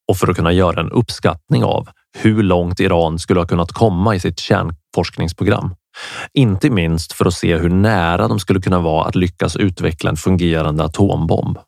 och 0.08 0.16
för 0.16 0.30
att 0.30 0.36
kunna 0.36 0.52
göra 0.52 0.80
en 0.80 0.90
uppskattning 0.90 1.64
av 1.64 1.88
hur 2.18 2.42
långt 2.42 2.80
Iran 2.80 3.18
skulle 3.18 3.40
ha 3.40 3.46
kunnat 3.46 3.72
komma 3.72 4.14
i 4.14 4.20
sitt 4.20 4.40
kärnforskningsprogram. 4.40 5.74
Inte 6.34 6.70
minst 6.70 7.12
för 7.12 7.24
att 7.26 7.34
se 7.34 7.56
hur 7.56 7.70
nära 7.70 8.28
de 8.28 8.38
skulle 8.38 8.60
kunna 8.60 8.80
vara 8.80 9.04
att 9.04 9.14
lyckas 9.14 9.56
utveckla 9.56 10.10
en 10.10 10.16
fungerande 10.16 10.84
atombomb. 10.84 11.58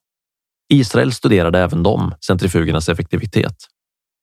Israel 0.72 1.12
studerade 1.12 1.58
även 1.58 1.82
de 1.82 2.14
centrifugernas 2.26 2.88
effektivitet. 2.88 3.56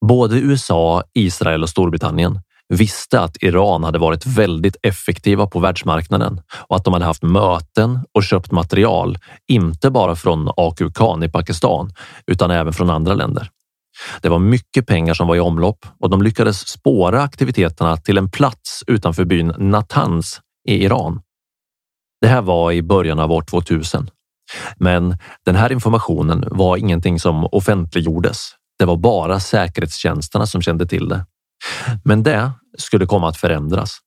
Både 0.05 0.39
USA, 0.39 1.03
Israel 1.13 1.63
och 1.63 1.69
Storbritannien 1.69 2.39
visste 2.69 3.21
att 3.21 3.43
Iran 3.43 3.83
hade 3.83 3.99
varit 3.99 4.25
väldigt 4.25 4.75
effektiva 4.83 5.47
på 5.47 5.59
världsmarknaden 5.59 6.41
och 6.67 6.75
att 6.75 6.83
de 6.83 6.93
hade 6.93 7.05
haft 7.05 7.23
möten 7.23 7.99
och 8.13 8.23
köpt 8.23 8.51
material, 8.51 9.17
inte 9.47 9.89
bara 9.89 10.15
från 10.15 10.49
AQ 10.57 10.93
Khan 10.95 11.23
i 11.23 11.29
Pakistan, 11.29 11.93
utan 12.27 12.51
även 12.51 12.73
från 12.73 12.89
andra 12.89 13.13
länder. 13.13 13.49
Det 14.21 14.29
var 14.29 14.39
mycket 14.39 14.87
pengar 14.87 15.13
som 15.13 15.27
var 15.27 15.35
i 15.35 15.39
omlopp 15.39 15.85
och 15.99 16.09
de 16.09 16.21
lyckades 16.21 16.67
spåra 16.67 17.21
aktiviteterna 17.21 17.97
till 17.97 18.17
en 18.17 18.31
plats 18.31 18.83
utanför 18.87 19.25
byn 19.25 19.53
Natanz 19.57 20.41
i 20.67 20.83
Iran. 20.83 21.21
Det 22.21 22.27
här 22.27 22.41
var 22.41 22.71
i 22.71 22.81
början 22.81 23.19
av 23.19 23.31
år 23.31 23.41
2000. 23.41 24.09
Men 24.77 25.17
den 25.45 25.55
här 25.55 25.71
informationen 25.71 26.45
var 26.51 26.77
ingenting 26.77 27.19
som 27.19 27.45
offentliggjordes. 27.45 28.49
Det 28.79 28.85
var 28.85 28.97
bara 28.97 29.39
säkerhetstjänsterna 29.39 30.45
som 30.45 30.61
kände 30.61 30.85
till 30.85 31.09
det. 31.09 31.25
Men 32.03 32.23
det 32.23 32.51
skulle 32.77 33.05
komma 33.05 33.29
att 33.29 33.37
förändras. 33.37 33.97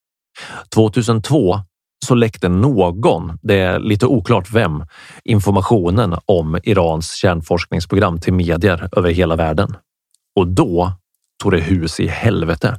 2002 0.74 1.60
så 2.06 2.14
läckte 2.14 2.48
någon, 2.48 3.38
det 3.42 3.58
är 3.58 3.78
lite 3.78 4.06
oklart 4.06 4.50
vem, 4.52 4.84
informationen 5.24 6.16
om 6.26 6.60
Irans 6.62 7.14
kärnforskningsprogram 7.14 8.20
till 8.20 8.32
medier 8.32 8.88
över 8.92 9.10
hela 9.10 9.36
världen. 9.36 9.76
Och 10.36 10.48
då 10.48 10.92
tog 11.42 11.52
det 11.52 11.60
hus 11.60 12.00
i 12.00 12.06
helvete. 12.06 12.78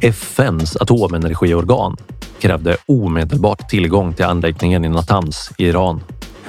FNs 0.00 0.76
atomenergiorgan 0.76 1.96
krävde 2.40 2.76
omedelbart 2.86 3.68
tillgång 3.68 4.14
till 4.14 4.24
anläggningen 4.24 4.84
i 4.84 4.88
Natanz 4.88 5.52
i 5.58 5.66
Iran 5.66 6.00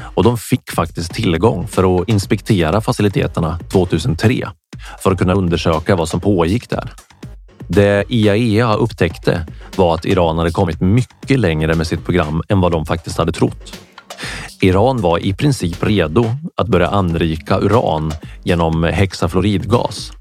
och 0.01 0.23
de 0.23 0.37
fick 0.37 0.71
faktiskt 0.71 1.13
tillgång 1.13 1.67
för 1.67 2.01
att 2.01 2.09
inspektera 2.09 2.81
faciliteterna 2.81 3.59
2003 3.71 4.49
för 5.03 5.11
att 5.11 5.17
kunna 5.17 5.33
undersöka 5.33 5.95
vad 5.95 6.09
som 6.09 6.19
pågick 6.19 6.69
där. 6.69 6.93
Det 7.67 8.03
IAEA 8.09 8.73
upptäckte 8.73 9.45
var 9.75 9.95
att 9.95 10.05
Iran 10.05 10.37
hade 10.37 10.51
kommit 10.51 10.81
mycket 10.81 11.39
längre 11.39 11.75
med 11.75 11.87
sitt 11.87 12.05
program 12.05 12.43
än 12.49 12.61
vad 12.61 12.71
de 12.71 12.85
faktiskt 12.85 13.17
hade 13.17 13.31
trott. 13.31 13.79
Iran 14.61 15.01
var 15.01 15.19
i 15.19 15.33
princip 15.33 15.83
redo 15.83 16.25
att 16.55 16.67
börja 16.67 16.87
anrika 16.87 17.59
uran 17.59 18.11
genom 18.43 18.83
hexafluoridgas. 18.83 20.11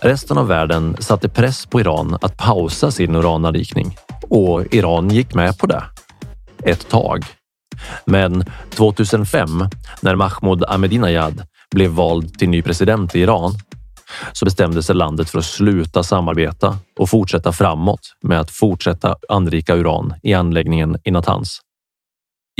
Resten 0.00 0.38
av 0.38 0.46
världen 0.46 0.96
satte 0.98 1.28
press 1.28 1.66
på 1.66 1.80
Iran 1.80 2.18
att 2.20 2.36
pausa 2.36 2.90
sin 2.90 3.16
urananrikning 3.16 3.96
och 4.30 4.74
Iran 4.74 5.10
gick 5.10 5.34
med 5.34 5.58
på 5.58 5.66
det. 5.66 5.84
Ett 6.64 6.88
tag. 6.88 7.24
Men 8.04 8.44
2005, 8.70 9.48
när 10.00 10.16
Mahmoud 10.16 10.64
Ahmadinejad 10.64 11.42
blev 11.70 11.90
vald 11.90 12.38
till 12.38 12.48
ny 12.48 12.62
president 12.62 13.14
i 13.16 13.20
Iran, 13.20 13.54
så 14.32 14.44
bestämde 14.44 14.82
sig 14.82 14.94
landet 14.94 15.30
för 15.30 15.38
att 15.38 15.44
sluta 15.44 16.02
samarbeta 16.02 16.78
och 16.98 17.10
fortsätta 17.10 17.52
framåt 17.52 18.00
med 18.22 18.40
att 18.40 18.50
fortsätta 18.50 19.16
anrika 19.28 19.76
uran 19.76 20.14
i 20.22 20.34
anläggningen 20.34 20.98
i 21.04 21.10
Natanz. 21.10 21.60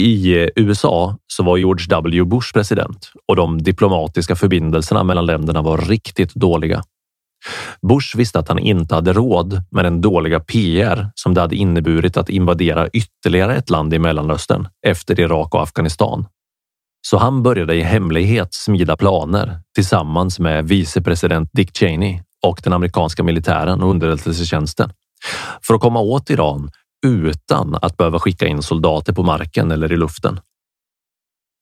I 0.00 0.50
USA 0.56 1.16
så 1.26 1.42
var 1.42 1.56
George 1.56 1.86
W 1.88 2.24
Bush 2.24 2.52
president 2.52 3.12
och 3.28 3.36
de 3.36 3.62
diplomatiska 3.62 4.36
förbindelserna 4.36 5.04
mellan 5.04 5.26
länderna 5.26 5.62
var 5.62 5.78
riktigt 5.78 6.34
dåliga. 6.34 6.82
Bush 7.88 8.16
visste 8.16 8.38
att 8.38 8.48
han 8.48 8.58
inte 8.58 8.94
hade 8.94 9.12
råd 9.12 9.62
med 9.70 9.84
den 9.84 10.00
dåliga 10.00 10.40
PR 10.40 11.10
som 11.14 11.34
det 11.34 11.40
hade 11.40 11.56
inneburit 11.56 12.16
att 12.16 12.28
invadera 12.28 12.88
ytterligare 12.88 13.56
ett 13.56 13.70
land 13.70 13.94
i 13.94 13.98
Mellanöstern 13.98 14.68
efter 14.86 15.20
Irak 15.20 15.54
och 15.54 15.62
Afghanistan. 15.62 16.26
Så 17.06 17.18
han 17.18 17.42
började 17.42 17.74
i 17.74 17.82
hemlighet 17.82 18.54
smida 18.54 18.96
planer 18.96 19.60
tillsammans 19.74 20.38
med 20.38 20.68
vicepresident 20.68 21.50
Dick 21.52 21.76
Cheney 21.76 22.20
och 22.46 22.60
den 22.64 22.72
amerikanska 22.72 23.22
militären 23.22 23.82
och 23.82 23.90
underrättelsetjänsten 23.90 24.92
för 25.62 25.74
att 25.74 25.80
komma 25.80 26.00
åt 26.00 26.30
Iran 26.30 26.70
utan 27.06 27.78
att 27.82 27.96
behöva 27.96 28.18
skicka 28.18 28.46
in 28.46 28.62
soldater 28.62 29.12
på 29.12 29.22
marken 29.22 29.70
eller 29.70 29.92
i 29.92 29.96
luften. 29.96 30.40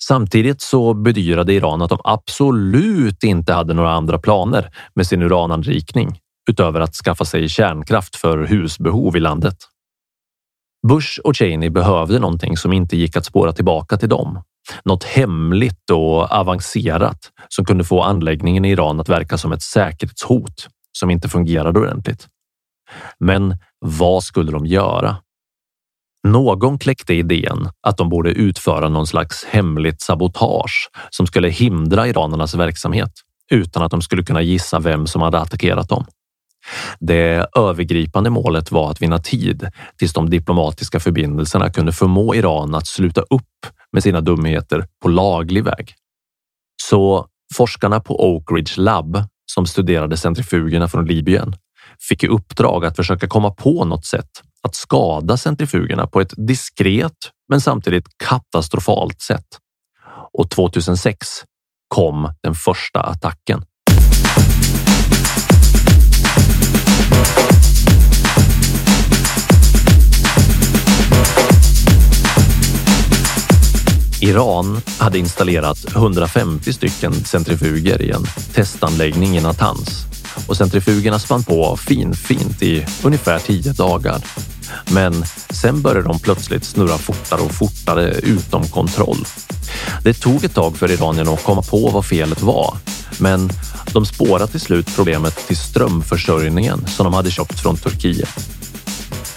Samtidigt 0.02 0.60
så 0.60 0.94
bedyrade 0.94 1.52
Iran 1.52 1.82
att 1.82 1.90
de 1.90 1.98
absolut 2.04 3.24
inte 3.24 3.52
hade 3.52 3.74
några 3.74 3.92
andra 3.92 4.18
planer 4.18 4.70
med 4.94 5.06
sin 5.06 5.22
urananrikning 5.22 6.18
utöver 6.50 6.80
att 6.80 6.94
skaffa 6.94 7.24
sig 7.24 7.48
kärnkraft 7.48 8.16
för 8.16 8.38
husbehov 8.38 9.16
i 9.16 9.20
landet. 9.20 9.56
Bush 10.88 11.20
och 11.24 11.36
Cheney 11.36 11.70
behövde 11.70 12.18
någonting 12.18 12.56
som 12.56 12.72
inte 12.72 12.96
gick 12.96 13.16
att 13.16 13.24
spåra 13.24 13.52
tillbaka 13.52 13.96
till 13.96 14.08
dem. 14.08 14.42
Något 14.84 15.04
hemligt 15.04 15.90
och 15.90 16.32
avancerat 16.32 17.30
som 17.48 17.64
kunde 17.64 17.84
få 17.84 18.02
anläggningen 18.02 18.64
i 18.64 18.70
Iran 18.70 19.00
att 19.00 19.08
verka 19.08 19.38
som 19.38 19.52
ett 19.52 19.62
säkerhetshot 19.62 20.68
som 20.98 21.10
inte 21.10 21.28
fungerade 21.28 21.80
ordentligt. 21.80 22.28
Men 23.18 23.58
vad 23.78 24.22
skulle 24.24 24.52
de 24.52 24.66
göra? 24.66 25.16
Någon 26.26 26.78
kläckte 26.78 27.14
idén 27.14 27.71
att 27.83 27.97
de 27.97 28.09
borde 28.09 28.30
utföra 28.30 28.88
någon 28.88 29.06
slags 29.06 29.45
hemligt 29.45 30.02
sabotage 30.02 30.90
som 31.11 31.26
skulle 31.26 31.49
hindra 31.49 32.09
iranernas 32.09 32.54
verksamhet 32.54 33.12
utan 33.50 33.83
att 33.83 33.90
de 33.90 34.02
skulle 34.02 34.23
kunna 34.23 34.43
gissa 34.43 34.78
vem 34.78 35.06
som 35.06 35.23
hade 35.23 35.39
attackerat 35.39 35.89
dem. 35.89 36.04
Det 36.99 37.47
övergripande 37.56 38.30
målet 38.30 38.73
var 38.73 38.91
att 38.91 39.02
vinna 39.02 39.19
tid 39.19 39.69
tills 39.99 40.12
de 40.12 40.30
diplomatiska 40.30 41.00
förbindelserna 41.00 41.71
kunde 41.71 41.93
förmå 41.93 42.34
Iran 42.34 42.75
att 42.75 42.86
sluta 42.86 43.21
upp 43.21 43.67
med 43.93 44.02
sina 44.02 44.21
dumheter 44.21 44.86
på 45.02 45.08
laglig 45.08 45.65
väg. 45.65 45.95
Så 46.82 47.26
forskarna 47.54 48.00
på 48.00 48.25
Oak 48.30 48.50
Ridge 48.52 48.80
Lab 48.80 49.25
som 49.47 49.67
studerade 49.67 50.17
centrifugerna 50.17 50.89
från 50.89 51.06
Libyen 51.06 51.56
fick 52.08 52.25
i 52.25 52.28
uppdrag 52.28 52.84
att 52.84 52.97
försöka 52.97 53.26
komma 53.26 53.50
på 53.50 53.84
något 53.84 54.06
sätt 54.06 54.30
att 54.62 54.75
skada 54.75 55.36
centrifugerna 55.36 56.06
på 56.06 56.21
ett 56.21 56.34
diskret 56.36 57.30
men 57.49 57.60
samtidigt 57.60 58.06
katastrofalt 58.16 59.21
sätt. 59.21 59.47
Och 60.32 60.50
2006 60.50 61.28
kom 61.88 62.32
den 62.42 62.54
första 62.54 63.00
attacken. 63.00 63.62
Iran 74.21 74.80
hade 74.99 75.19
installerat 75.19 75.95
150 75.95 76.73
stycken 76.73 77.12
centrifuger 77.12 78.02
i 78.02 78.10
en 78.10 78.25
testanläggning 78.54 79.36
i 79.36 79.40
Natanz 79.40 80.06
och 80.46 80.56
centrifugerna 80.56 81.18
spann 81.18 81.44
på 81.44 81.76
finfint 81.76 82.62
i 82.62 82.86
ungefär 83.02 83.38
tio 83.38 83.72
dagar. 83.72 84.22
Men 84.90 85.25
sen 85.50 85.82
började 85.82 86.08
de 86.08 86.18
plötsligt 86.18 86.64
snurra 86.64 86.99
fortare 86.99 87.40
och 87.40 87.52
fortare 87.52 88.10
utom 88.10 88.68
kontroll. 88.68 89.26
Det 90.02 90.14
tog 90.14 90.44
ett 90.44 90.54
tag 90.54 90.76
för 90.76 90.90
iranierna 90.90 91.32
att 91.32 91.44
komma 91.44 91.62
på 91.62 91.90
vad 91.90 92.04
felet 92.06 92.42
var, 92.42 92.76
men 93.18 93.50
de 93.92 94.06
spårade 94.06 94.46
till 94.46 94.60
slut 94.60 94.96
problemet 94.96 95.46
till 95.46 95.56
strömförsörjningen 95.56 96.86
som 96.86 97.04
de 97.04 97.14
hade 97.14 97.30
köpt 97.30 97.60
från 97.60 97.76
Turkiet. 97.76 98.28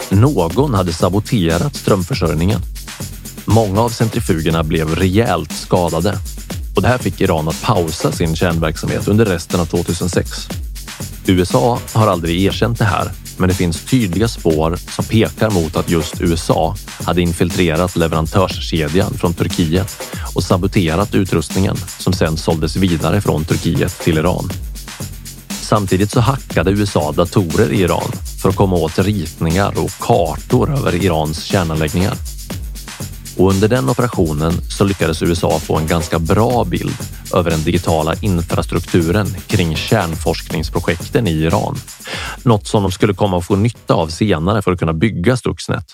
Någon 0.09 0.73
hade 0.73 0.93
saboterat 0.93 1.75
strömförsörjningen. 1.75 2.62
Många 3.45 3.81
av 3.81 3.89
centrifugerna 3.89 4.63
blev 4.63 4.95
rejält 4.95 5.51
skadade 5.51 6.17
och 6.75 6.81
det 6.81 6.88
här 6.88 6.97
fick 6.97 7.21
Iran 7.21 7.47
att 7.47 7.62
pausa 7.62 8.12
sin 8.12 8.35
kärnverksamhet 8.35 9.07
under 9.07 9.25
resten 9.25 9.59
av 9.59 9.65
2006. 9.65 10.47
USA 11.25 11.79
har 11.93 12.07
aldrig 12.07 12.45
erkänt 12.45 12.79
det 12.79 12.85
här, 12.85 13.12
men 13.38 13.49
det 13.49 13.55
finns 13.55 13.85
tydliga 13.85 14.27
spår 14.27 14.75
som 14.75 15.05
pekar 15.05 15.49
mot 15.49 15.75
att 15.75 15.89
just 15.89 16.21
USA 16.21 16.75
hade 17.03 17.21
infiltrerat 17.21 17.95
leverantörskedjan 17.95 19.13
från 19.13 19.33
Turkiet 19.33 20.01
och 20.35 20.43
saboterat 20.43 21.15
utrustningen 21.15 21.75
som 21.99 22.13
sedan 22.13 22.38
såldes 22.38 22.75
vidare 22.75 23.21
från 23.21 23.45
Turkiet 23.45 23.99
till 23.99 24.17
Iran. 24.17 24.49
Samtidigt 25.62 26.12
så 26.12 26.19
hackade 26.19 26.71
USA 26.71 27.12
datorer 27.12 27.71
i 27.71 27.81
Iran 27.81 28.12
för 28.41 28.49
att 28.49 28.55
komma 28.55 28.75
åt 28.75 28.99
ritningar 28.99 29.79
och 29.79 29.91
kartor 29.99 30.77
över 30.77 30.95
Irans 30.95 31.43
kärnanläggningar. 31.43 32.38
Och 33.39 33.49
under 33.49 33.67
den 33.67 33.89
operationen 33.89 34.52
så 34.52 34.84
lyckades 34.84 35.23
USA 35.23 35.60
få 35.60 35.78
en 35.78 35.88
ganska 35.88 36.19
bra 36.19 36.63
bild 36.63 36.97
över 37.36 37.52
den 37.52 37.63
digitala 37.63 38.15
infrastrukturen 38.21 39.28
kring 39.47 39.75
kärnforskningsprojekten 39.75 41.28
i 41.28 41.32
Iran. 41.32 41.75
Något 42.43 42.67
som 42.67 42.84
de 42.84 42.91
skulle 42.91 43.13
komma 43.13 43.38
att 43.38 43.45
få 43.45 43.56
nytta 43.56 43.93
av 43.93 44.08
senare 44.08 44.62
för 44.62 44.71
att 44.71 44.80
kunna 44.80 44.93
bygga 44.93 45.38
Stuxnet. 45.38 45.86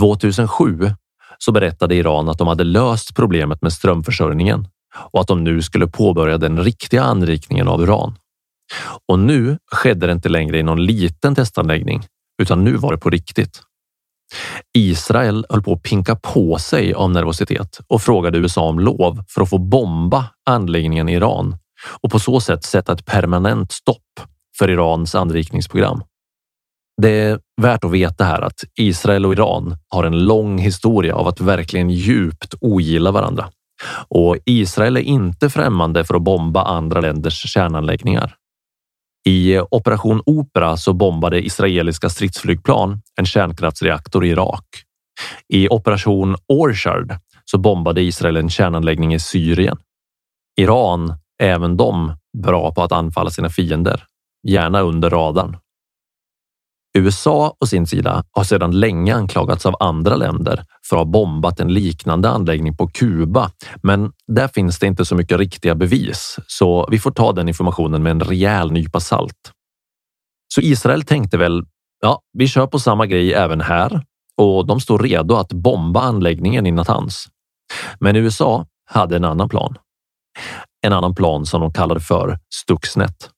2007 0.00 0.94
så 1.38 1.52
berättade 1.52 1.94
Iran 1.94 2.28
att 2.28 2.38
de 2.38 2.48
hade 2.48 2.64
löst 2.64 3.14
problemet 3.14 3.62
med 3.62 3.72
strömförsörjningen 3.72 4.68
och 5.12 5.20
att 5.20 5.28
de 5.28 5.44
nu 5.44 5.62
skulle 5.62 5.86
påbörja 5.86 6.38
den 6.38 6.64
riktiga 6.64 7.02
anrikningen 7.02 7.68
av 7.68 7.82
uran. 7.82 8.14
Och 9.08 9.18
nu 9.18 9.58
skedde 9.72 10.06
det 10.06 10.12
inte 10.12 10.28
längre 10.28 10.58
i 10.58 10.62
någon 10.62 10.84
liten 10.84 11.34
testanläggning, 11.34 12.02
utan 12.42 12.64
nu 12.64 12.76
var 12.76 12.92
det 12.92 12.98
på 12.98 13.10
riktigt. 13.10 13.62
Israel 14.78 15.46
höll 15.48 15.62
på 15.62 15.72
att 15.72 15.82
pinka 15.82 16.16
på 16.16 16.58
sig 16.58 16.94
av 16.94 17.10
nervositet 17.10 17.80
och 17.86 18.02
frågade 18.02 18.38
USA 18.38 18.62
om 18.62 18.80
lov 18.80 19.24
för 19.28 19.42
att 19.42 19.50
få 19.50 19.58
bomba 19.58 20.24
anläggningen 20.50 21.08
i 21.08 21.14
Iran 21.14 21.56
och 22.00 22.10
på 22.10 22.18
så 22.18 22.40
sätt 22.40 22.64
sätta 22.64 22.92
ett 22.92 23.06
permanent 23.06 23.72
stopp 23.72 24.20
för 24.58 24.70
Irans 24.70 25.14
anrikningsprogram. 25.14 26.02
Det 27.02 27.10
är 27.10 27.40
värt 27.62 27.84
att 27.84 27.90
veta 27.90 28.24
här 28.24 28.42
att 28.42 28.64
Israel 28.76 29.26
och 29.26 29.32
Iran 29.32 29.76
har 29.88 30.04
en 30.04 30.24
lång 30.24 30.58
historia 30.58 31.14
av 31.14 31.28
att 31.28 31.40
verkligen 31.40 31.90
djupt 31.90 32.54
ogilla 32.60 33.10
varandra. 33.10 33.50
Och 34.08 34.36
Israel 34.44 34.96
är 34.96 35.00
inte 35.00 35.50
främmande 35.50 36.04
för 36.04 36.14
att 36.14 36.22
bomba 36.22 36.62
andra 36.62 37.00
länders 37.00 37.52
kärnanläggningar. 37.52 38.36
I 39.26 39.54
eh, 39.54 39.64
Operation 39.70 40.22
Opera 40.26 40.76
så 40.76 40.92
bombade 40.92 41.46
israeliska 41.46 42.08
stridsflygplan 42.08 43.02
en 43.20 43.26
kärnkraftsreaktor 43.26 44.24
i 44.24 44.28
Irak. 44.28 44.64
I 45.48 45.68
Operation 45.68 46.36
Orchard 46.48 47.14
så 47.44 47.58
bombade 47.58 48.02
Israel 48.02 48.36
en 48.36 48.50
kärnanläggning 48.50 49.14
i 49.14 49.18
Syrien. 49.18 49.76
Iran 50.60 51.14
är 51.42 51.48
även 51.48 51.76
de 51.76 52.16
bra 52.38 52.74
på 52.74 52.82
att 52.82 52.92
anfalla 52.92 53.30
sina 53.30 53.48
fiender, 53.48 54.04
gärna 54.48 54.80
under 54.80 55.10
radarn. 55.10 55.56
USA 56.98 57.56
å 57.60 57.66
sin 57.66 57.86
sida 57.86 58.24
har 58.32 58.44
sedan 58.44 58.70
länge 58.70 59.14
anklagats 59.14 59.66
av 59.66 59.76
andra 59.80 60.16
länder 60.16 60.64
för 60.86 60.96
att 60.96 61.00
ha 61.00 61.04
bombat 61.04 61.60
en 61.60 61.72
liknande 61.72 62.30
anläggning 62.30 62.76
på 62.76 62.88
Kuba, 62.88 63.50
men 63.82 64.12
där 64.26 64.48
finns 64.48 64.78
det 64.78 64.86
inte 64.86 65.04
så 65.04 65.14
mycket 65.14 65.38
riktiga 65.38 65.74
bevis, 65.74 66.36
så 66.46 66.88
vi 66.90 66.98
får 66.98 67.10
ta 67.10 67.32
den 67.32 67.48
informationen 67.48 68.02
med 68.02 68.10
en 68.10 68.20
rejäl 68.20 68.72
nypa 68.72 69.00
salt. 69.00 69.52
Så 70.54 70.60
Israel 70.60 71.02
tänkte 71.02 71.36
väl, 71.36 71.64
ja, 72.00 72.20
vi 72.32 72.48
kör 72.48 72.66
på 72.66 72.78
samma 72.78 73.06
grej 73.06 73.32
även 73.34 73.60
här 73.60 74.02
och 74.36 74.66
de 74.66 74.80
står 74.80 74.98
redo 74.98 75.34
att 75.34 75.52
bomba 75.52 76.00
anläggningen 76.00 76.66
i 76.66 76.70
Natanz. 76.70 77.26
Men 77.98 78.16
USA 78.16 78.66
hade 78.90 79.16
en 79.16 79.24
annan 79.24 79.48
plan. 79.48 79.76
En 80.86 80.92
annan 80.92 81.14
plan 81.14 81.46
som 81.46 81.60
de 81.60 81.72
kallade 81.72 82.00
för 82.00 82.38
Stuxnet. 82.54 83.30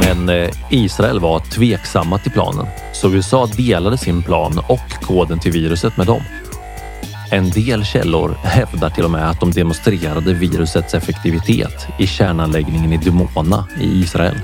Men 0.00 0.28
eh, 0.28 0.50
Israel 0.70 1.20
var 1.20 1.40
tveksamma 1.40 2.18
till 2.18 2.32
planen, 2.32 2.66
så 2.92 3.10
USA 3.10 3.46
delade 3.46 3.98
sin 3.98 4.22
plan 4.22 4.60
och 4.68 4.90
koden 5.02 5.38
till 5.38 5.52
viruset 5.52 5.96
med 5.96 6.06
dem. 6.06 6.22
En 7.30 7.50
del 7.50 7.84
källor 7.84 8.36
hävdar 8.42 8.90
till 8.90 9.04
och 9.04 9.10
med 9.10 9.30
att 9.30 9.40
de 9.40 9.50
demonstrerade 9.50 10.34
virusets 10.34 10.94
effektivitet 10.94 11.86
i 11.98 12.06
kärnanläggningen 12.06 12.92
i 12.92 12.96
Dimona 12.96 13.64
i 13.80 14.00
Israel. 14.00 14.40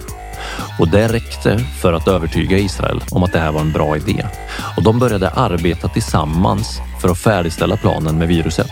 Och 0.78 0.88
det 0.88 1.08
räckte 1.08 1.58
för 1.58 1.92
att 1.92 2.08
övertyga 2.08 2.58
Israel 2.58 3.00
om 3.10 3.22
att 3.22 3.32
det 3.32 3.38
här 3.38 3.52
var 3.52 3.60
en 3.60 3.72
bra 3.72 3.96
idé. 3.96 4.26
Och 4.76 4.82
de 4.82 4.98
började 4.98 5.30
arbeta 5.30 5.88
tillsammans 5.88 6.80
för 7.00 7.08
att 7.08 7.18
färdigställa 7.18 7.76
planen 7.76 8.18
med 8.18 8.28
viruset. 8.28 8.70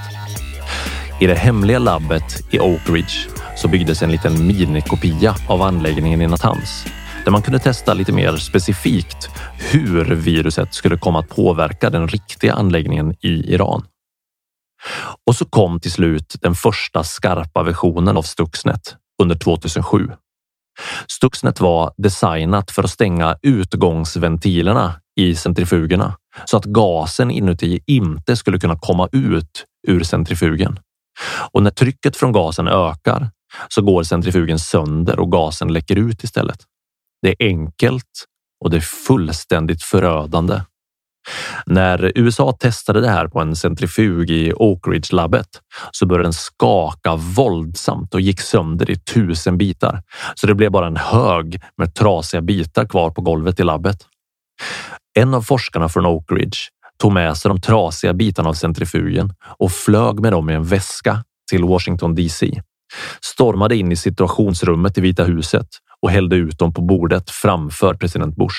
I 1.20 1.26
det 1.26 1.34
hemliga 1.34 1.78
labbet 1.78 2.40
i 2.50 2.58
Oak 2.60 2.88
Ridge 2.88 3.28
så 3.56 3.68
byggdes 3.68 4.02
en 4.02 4.12
liten 4.12 4.46
minikopia 4.46 5.34
av 5.48 5.62
anläggningen 5.62 6.22
i 6.22 6.26
Natanz 6.26 6.86
där 7.24 7.32
man 7.32 7.42
kunde 7.42 7.58
testa 7.58 7.94
lite 7.94 8.12
mer 8.12 8.36
specifikt 8.36 9.30
hur 9.72 10.04
viruset 10.04 10.74
skulle 10.74 10.98
komma 10.98 11.20
att 11.20 11.28
påverka 11.28 11.90
den 11.90 12.08
riktiga 12.08 12.54
anläggningen 12.54 13.14
i 13.20 13.54
Iran. 13.54 13.84
Och 15.26 15.36
så 15.36 15.44
kom 15.44 15.80
till 15.80 15.92
slut 15.92 16.36
den 16.40 16.54
första 16.54 17.04
skarpa 17.04 17.62
versionen 17.62 18.16
av 18.16 18.22
Stuxnet 18.22 18.96
under 19.22 19.34
2007. 19.34 20.08
Stuxnet 21.08 21.60
var 21.60 21.92
designat 21.96 22.70
för 22.70 22.82
att 22.82 22.90
stänga 22.90 23.36
utgångsventilerna 23.42 24.94
i 25.20 25.34
centrifugerna 25.34 26.16
så 26.44 26.56
att 26.56 26.64
gasen 26.64 27.30
inuti 27.30 27.80
inte 27.86 28.36
skulle 28.36 28.58
kunna 28.58 28.78
komma 28.78 29.08
ut 29.12 29.64
ur 29.88 30.02
centrifugen. 30.02 30.78
Och 31.52 31.62
när 31.62 31.70
trycket 31.70 32.16
från 32.16 32.32
gasen 32.32 32.68
ökar 32.68 33.30
så 33.68 33.82
går 33.82 34.02
centrifugen 34.02 34.58
sönder 34.58 35.18
och 35.20 35.32
gasen 35.32 35.72
läcker 35.72 35.96
ut 35.96 36.24
istället. 36.24 36.58
Det 37.22 37.28
är 37.28 37.46
enkelt 37.46 38.24
och 38.64 38.70
det 38.70 38.76
är 38.76 38.80
fullständigt 38.80 39.82
förödande. 39.82 40.60
När 41.66 42.12
USA 42.14 42.52
testade 42.52 43.00
det 43.00 43.10
här 43.10 43.28
på 43.28 43.40
en 43.40 43.56
centrifug 43.56 44.30
i 44.30 44.52
Oak 44.56 44.88
Ridge-labbet 44.88 45.48
så 45.90 46.06
började 46.06 46.24
den 46.24 46.32
skaka 46.32 47.16
våldsamt 47.16 48.14
och 48.14 48.20
gick 48.20 48.40
sönder 48.40 48.90
i 48.90 48.96
tusen 48.96 49.58
bitar. 49.58 50.02
Så 50.34 50.46
det 50.46 50.54
blev 50.54 50.70
bara 50.70 50.86
en 50.86 50.96
hög 50.96 51.60
med 51.76 51.94
trasiga 51.94 52.40
bitar 52.40 52.84
kvar 52.84 53.10
på 53.10 53.20
golvet 53.20 53.60
i 53.60 53.64
labbet. 53.64 53.98
En 55.18 55.34
av 55.34 55.42
forskarna 55.42 55.88
från 55.88 56.06
Oak 56.06 56.32
Ridge 56.32 56.58
tog 56.98 57.12
med 57.12 57.36
sig 57.36 57.48
de 57.48 57.60
trasiga 57.60 58.12
bitarna 58.12 58.48
av 58.48 58.54
centrifugen 58.54 59.34
och 59.58 59.72
flög 59.72 60.20
med 60.20 60.32
dem 60.32 60.50
i 60.50 60.54
en 60.54 60.64
väska 60.64 61.24
till 61.50 61.64
Washington 61.64 62.14
DC. 62.14 62.62
Stormade 63.20 63.76
in 63.76 63.92
i 63.92 63.96
situationsrummet 63.96 64.98
i 64.98 65.00
Vita 65.00 65.24
huset 65.24 65.68
och 66.02 66.10
hällde 66.10 66.36
ut 66.36 66.58
dem 66.58 66.72
på 66.72 66.80
bordet 66.80 67.30
framför 67.30 67.94
president 67.94 68.36
Bush. 68.36 68.56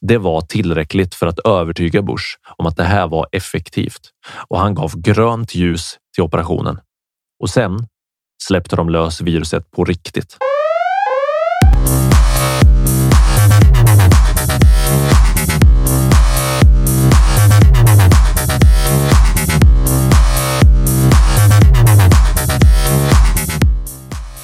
Det 0.00 0.18
var 0.18 0.40
tillräckligt 0.40 1.14
för 1.14 1.26
att 1.26 1.38
övertyga 1.38 2.02
Bush 2.02 2.26
om 2.56 2.66
att 2.66 2.76
det 2.76 2.84
här 2.84 3.06
var 3.08 3.26
effektivt 3.32 4.10
och 4.48 4.60
han 4.60 4.74
gav 4.74 5.00
grönt 5.00 5.54
ljus 5.54 5.98
till 6.14 6.24
operationen. 6.24 6.78
Och 7.40 7.50
sen 7.50 7.86
släppte 8.42 8.76
de 8.76 8.88
lös 8.88 9.20
viruset 9.20 9.70
på 9.70 9.84
riktigt. 9.84 10.36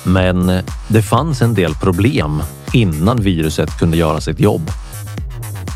Men 0.07 0.63
det 0.89 1.03
fanns 1.03 1.43
en 1.43 1.55
del 1.55 1.75
problem 1.75 2.43
innan 2.73 3.21
viruset 3.21 3.79
kunde 3.79 3.97
göra 3.97 4.21
sitt 4.21 4.41
jobb. 4.41 4.71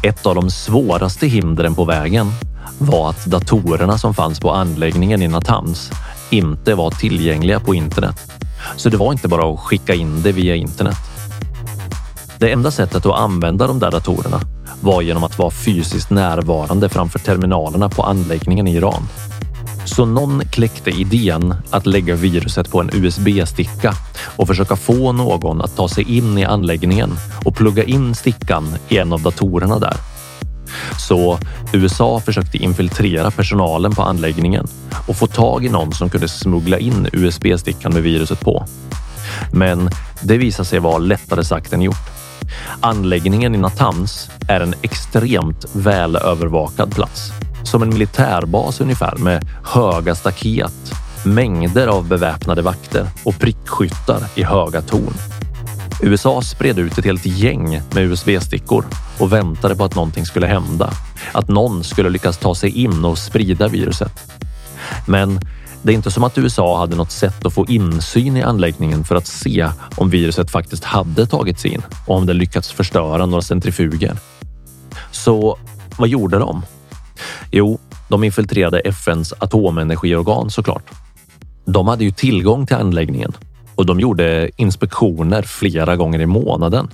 Ett 0.03 0.27
av 0.27 0.35
de 0.35 0.51
svåraste 0.51 1.27
hindren 1.27 1.75
på 1.75 1.85
vägen 1.85 2.33
var 2.79 3.11
att 3.11 3.27
datorerna 3.27 3.99
som 3.99 4.15
fanns 4.15 4.41
på 4.41 4.51
anläggningen 4.51 5.23
i 5.23 5.29
Natanz 5.29 5.91
inte 6.31 6.75
var 6.75 6.91
tillgängliga 6.91 7.61
på 7.61 7.75
internet. 7.75 8.33
Så 8.77 8.89
det 8.89 8.97
var 8.97 9.13
inte 9.13 9.29
bara 9.29 9.53
att 9.53 9.61
skicka 9.61 9.95
in 9.95 10.23
det 10.23 10.33
via 10.33 10.55
internet. 10.55 10.97
Det 12.39 12.53
enda 12.53 12.71
sättet 12.71 13.07
att 13.07 13.19
använda 13.19 13.67
de 13.67 13.79
där 13.79 13.91
datorerna 13.91 14.41
var 14.81 15.03
genom 15.03 15.25
att 15.25 15.39
vara 15.39 15.51
fysiskt 15.51 16.11
närvarande 16.11 16.89
framför 16.89 17.19
terminalerna 17.19 17.89
på 17.89 18.03
anläggningen 18.03 18.69
i 18.69 18.75
Iran. 18.75 19.09
Så 19.85 20.05
någon 20.05 20.43
kläckte 20.45 20.91
idén 20.91 21.55
att 21.71 21.87
lägga 21.87 22.15
viruset 22.15 22.71
på 22.71 22.81
en 22.81 22.91
USB-sticka 22.93 23.95
och 24.37 24.47
försöka 24.47 24.77
få 24.77 25.13
någon 25.13 25.63
att 25.63 25.77
ta 25.77 25.89
sig 25.89 26.17
in 26.17 26.39
i 26.39 26.45
anläggningen 26.45 27.11
och 27.45 27.57
plugga 27.57 27.85
in 27.85 28.15
stickan 28.15 28.75
i 28.89 28.99
en 28.99 29.13
av 29.13 29.23
datorerna 29.23 29.79
där. 29.79 29.97
Så 30.99 31.39
USA 31.73 32.21
försökte 32.21 32.59
infiltrera 32.59 33.31
personalen 33.31 33.95
på 33.95 34.03
anläggningen 34.03 34.67
och 35.07 35.17
få 35.17 35.27
tag 35.27 35.65
i 35.65 35.69
någon 35.69 35.93
som 35.93 36.11
kunde 36.11 36.29
smuggla 36.29 36.79
in 36.79 37.09
USB-stickan 37.13 37.93
med 37.93 38.03
viruset 38.03 38.41
på. 38.41 38.67
Men 39.53 39.91
det 40.23 40.39
visade 40.39 40.69
sig 40.69 40.79
vara 40.79 40.99
lättare 40.99 41.45
sagt 41.45 41.73
än 41.73 41.83
gjort. 41.83 42.11
Anläggningen 42.81 43.55
i 43.55 43.59
Natanz 43.59 44.31
är 44.49 44.61
en 44.61 44.75
extremt 44.83 45.67
välövervakad 45.73 46.95
plats 46.95 47.33
som 47.69 47.83
en 47.83 47.89
militärbas 47.89 48.81
ungefär 48.81 49.17
med 49.17 49.47
höga 49.65 50.15
staket, 50.15 50.93
mängder 51.25 51.87
av 51.87 52.09
beväpnade 52.09 52.63
vakter 52.63 53.07
och 53.25 53.39
prickskyttar 53.39 54.23
i 54.35 54.43
höga 54.43 54.83
torn. 54.83 55.15
USA 56.03 56.43
spred 56.43 56.79
ut 56.79 56.99
ett 56.99 57.05
helt 57.05 57.27
gäng 57.27 57.83
med 57.95 58.05
USB-stickor 58.05 58.85
och 59.19 59.33
väntade 59.33 59.77
på 59.77 59.85
att 59.85 59.95
någonting 59.95 60.27
skulle 60.27 60.47
hända. 60.47 60.93
Att 61.33 61.49
någon 61.49 61.85
skulle 61.85 62.11
lyckas 62.11 62.39
ta 62.39 62.55
sig 62.55 62.71
in 62.71 63.05
och 63.05 63.19
sprida 63.19 63.69
viruset. 63.69 64.13
Men 65.07 65.41
det 65.83 65.93
är 65.93 65.97
inte 65.97 66.11
som 66.11 66.25
att 66.25 66.39
USA 66.39 66.79
hade 66.79 66.97
något 66.97 67.13
sätt 67.13 67.47
att 67.47 67.55
få 67.55 67.67
insyn 67.67 68.37
i 68.37 68.43
anläggningen 68.43 69.05
för 69.05 69.17
att 69.17 69.27
se 69.27 69.71
om 69.97 70.11
viruset 70.11 70.51
faktiskt 70.51 70.85
hade 70.85 71.27
tagit 71.27 71.59
sig 71.59 71.75
in 71.75 71.83
och 72.07 72.17
om 72.17 72.27
det 72.27 72.35
lyckats 72.35 72.73
förstöra 72.73 73.27
några 73.27 73.43
centrifuger. 73.43 74.17
Så 75.11 75.59
vad 75.99 76.09
gjorde 76.09 76.39
de? 76.39 76.63
Jo, 77.51 77.79
de 78.09 78.25
infiltrerade 78.25 78.81
FNs 78.81 79.35
atomenergiorgan 79.39 80.51
såklart. 80.51 80.91
De 81.65 81.89
hade 81.89 82.05
ju 82.05 82.11
tillgång 82.11 82.67
till 82.67 82.77
anläggningen 82.77 83.33
och 83.75 83.87
de 83.87 84.01
gjorde 84.01 84.51
inspektioner 84.57 85.43
flera 85.43 85.97
gånger 85.97 86.21
i 86.21 86.27
månaden. 86.27 86.89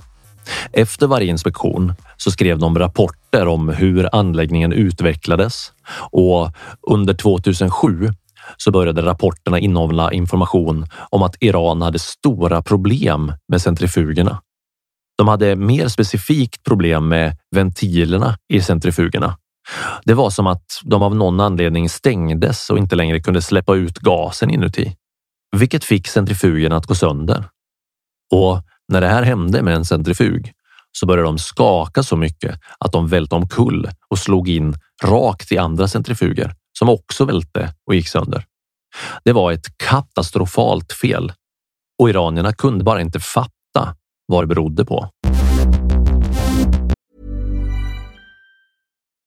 Efter 0.71 1.07
varje 1.07 1.27
inspektion 1.27 1.93
så 2.17 2.31
skrev 2.31 2.59
de 2.59 2.79
rapporter 2.79 3.47
om 3.47 3.69
hur 3.69 4.15
anläggningen 4.15 4.73
utvecklades 4.73 5.71
och 6.11 6.51
under 6.81 7.13
2007 7.13 8.09
så 8.57 8.71
började 8.71 9.01
rapporterna 9.01 9.59
innehålla 9.59 10.11
information 10.11 10.85
om 11.09 11.23
att 11.23 11.35
Iran 11.39 11.81
hade 11.81 11.99
stora 11.99 12.61
problem 12.61 13.33
med 13.47 13.61
centrifugerna. 13.61 14.41
De 15.17 15.27
hade 15.27 15.55
mer 15.55 15.87
specifikt 15.87 16.63
problem 16.63 17.07
med 17.07 17.37
ventilerna 17.55 18.37
i 18.53 18.61
centrifugerna 18.61 19.37
det 20.03 20.13
var 20.13 20.29
som 20.29 20.47
att 20.47 20.65
de 20.83 21.03
av 21.03 21.15
någon 21.15 21.39
anledning 21.39 21.89
stängdes 21.89 22.69
och 22.69 22.77
inte 22.77 22.95
längre 22.95 23.19
kunde 23.19 23.41
släppa 23.41 23.75
ut 23.75 23.97
gasen 23.97 24.49
inuti, 24.49 24.95
vilket 25.57 25.83
fick 25.83 26.07
centrifugen 26.07 26.71
att 26.71 26.85
gå 26.85 26.95
sönder. 26.95 27.49
Och 28.31 28.61
när 28.87 29.01
det 29.01 29.07
här 29.07 29.23
hände 29.23 29.61
med 29.61 29.75
en 29.75 29.85
centrifug 29.85 30.51
så 30.91 31.05
började 31.05 31.27
de 31.27 31.37
skaka 31.37 32.03
så 32.03 32.15
mycket 32.15 32.59
att 32.79 32.91
de 32.91 33.07
välte 33.07 33.35
omkull 33.35 33.89
och 34.09 34.19
slog 34.19 34.49
in 34.49 34.75
rakt 35.03 35.51
i 35.51 35.57
andra 35.57 35.87
centrifuger 35.87 36.55
som 36.79 36.89
också 36.89 37.25
välte 37.25 37.73
och 37.85 37.95
gick 37.95 38.07
sönder. 38.07 38.45
Det 39.23 39.33
var 39.33 39.51
ett 39.51 39.77
katastrofalt 39.77 40.93
fel 40.93 41.33
och 41.99 42.09
iranierna 42.09 42.53
kunde 42.53 42.83
bara 42.83 43.01
inte 43.01 43.19
fatta 43.19 43.95
vad 44.27 44.43
det 44.43 44.47
berodde 44.47 44.85
på. 44.85 45.09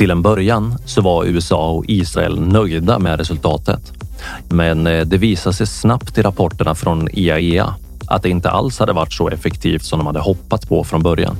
Till 0.00 0.10
en 0.10 0.22
början 0.22 0.78
så 0.84 1.02
var 1.02 1.24
USA 1.24 1.70
och 1.70 1.84
Israel 1.88 2.40
nöjda 2.40 2.98
med 2.98 3.18
resultatet. 3.18 3.92
Men 4.48 4.86
eh, 4.86 5.06
det 5.06 5.16
visade 5.16 5.56
sig 5.56 5.66
snabbt 5.66 6.18
i 6.18 6.22
rapporterna 6.22 6.74
från 6.74 7.08
IAEA 7.12 7.74
att 8.06 8.22
det 8.22 8.28
inte 8.30 8.50
alls 8.50 8.78
hade 8.78 8.92
varit 8.92 9.12
så 9.12 9.28
effektivt 9.28 9.84
som 9.84 9.98
de 9.98 10.06
hade 10.06 10.20
hoppats 10.20 10.66
på 10.66 10.84
från 10.84 11.02
början. 11.02 11.36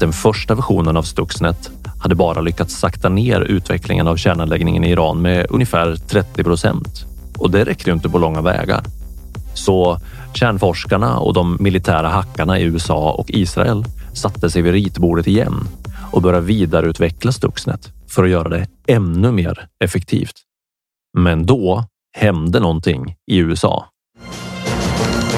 Den 0.00 0.12
första 0.12 0.54
versionen 0.54 0.96
av 0.96 1.02
Stuxnet 1.02 1.70
hade 1.98 2.14
bara 2.14 2.40
lyckats 2.40 2.74
sakta 2.74 3.08
ner 3.08 3.40
utvecklingen 3.40 4.08
av 4.08 4.16
kärnanläggningen 4.16 4.84
i 4.84 4.90
Iran 4.90 5.22
med 5.22 5.46
ungefär 5.50 5.96
30 5.96 6.44
procent. 6.44 7.04
Och 7.38 7.50
det 7.50 7.64
räckte 7.64 7.90
ju 7.90 7.94
inte 7.94 8.08
på 8.08 8.18
långa 8.18 8.40
vägar. 8.40 8.82
Så 9.54 9.98
kärnforskarna 10.34 11.18
och 11.18 11.34
de 11.34 11.56
militära 11.60 12.08
hackarna 12.08 12.58
i 12.58 12.62
USA 12.62 13.12
och 13.12 13.30
Israel 13.30 13.84
satte 14.12 14.50
sig 14.50 14.62
vid 14.62 14.72
ritbordet 14.72 15.26
igen 15.26 15.68
och 16.14 16.22
började 16.22 16.46
vidareutveckla 16.46 17.32
Stuxnet 17.32 17.92
för 18.08 18.24
att 18.24 18.30
göra 18.30 18.48
det 18.48 18.66
ännu 18.88 19.32
mer 19.32 19.68
effektivt. 19.84 20.34
Men 21.18 21.46
då 21.46 21.84
hände 22.16 22.60
någonting 22.60 23.16
i 23.30 23.38
USA. 23.38 23.88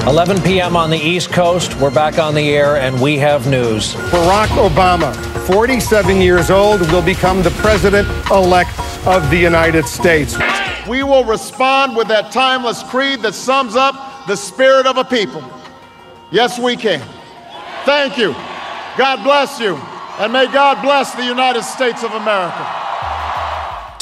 11 0.07 0.25
p.m. 0.43 0.75
on 0.75 0.89
the 0.89 1.15
East 1.15 1.33
Coast. 1.33 1.71
We're 1.71 1.93
back 1.93 2.19
on 2.19 2.33
the 2.35 2.57
air 2.57 2.87
and 2.87 2.99
we 3.05 3.31
have 3.31 3.49
news. 3.49 3.95
Barack 4.11 4.49
Obama, 4.49 5.13
47 5.47 6.21
years 6.21 6.49
old, 6.49 6.81
will 6.91 7.05
become 7.05 7.43
the 7.43 7.51
president 7.51 8.07
elect 8.31 8.79
of 9.07 9.29
the 9.29 9.37
United 9.37 9.85
States. 9.85 10.37
We 10.89 11.03
will 11.03 11.23
respond 11.23 11.97
with 11.97 12.07
that 12.07 12.31
timeless 12.31 12.83
creed 12.83 13.21
that 13.21 13.33
sums 13.33 13.75
up 13.75 13.95
the 14.27 14.35
spirit 14.35 14.85
of 14.85 14.97
a 14.97 15.03
people. 15.03 15.43
Yes, 16.31 16.59
we 16.59 16.75
can. 16.75 17.01
Thank 17.85 18.17
you. 18.17 18.35
God 18.97 19.23
bless 19.23 19.59
you. 19.59 19.77
And 20.19 20.33
may 20.33 20.45
God 20.45 20.81
bless 20.81 21.15
the 21.15 21.23
United 21.23 21.63
States 21.63 22.03
of 22.03 22.11
America. 22.13 22.65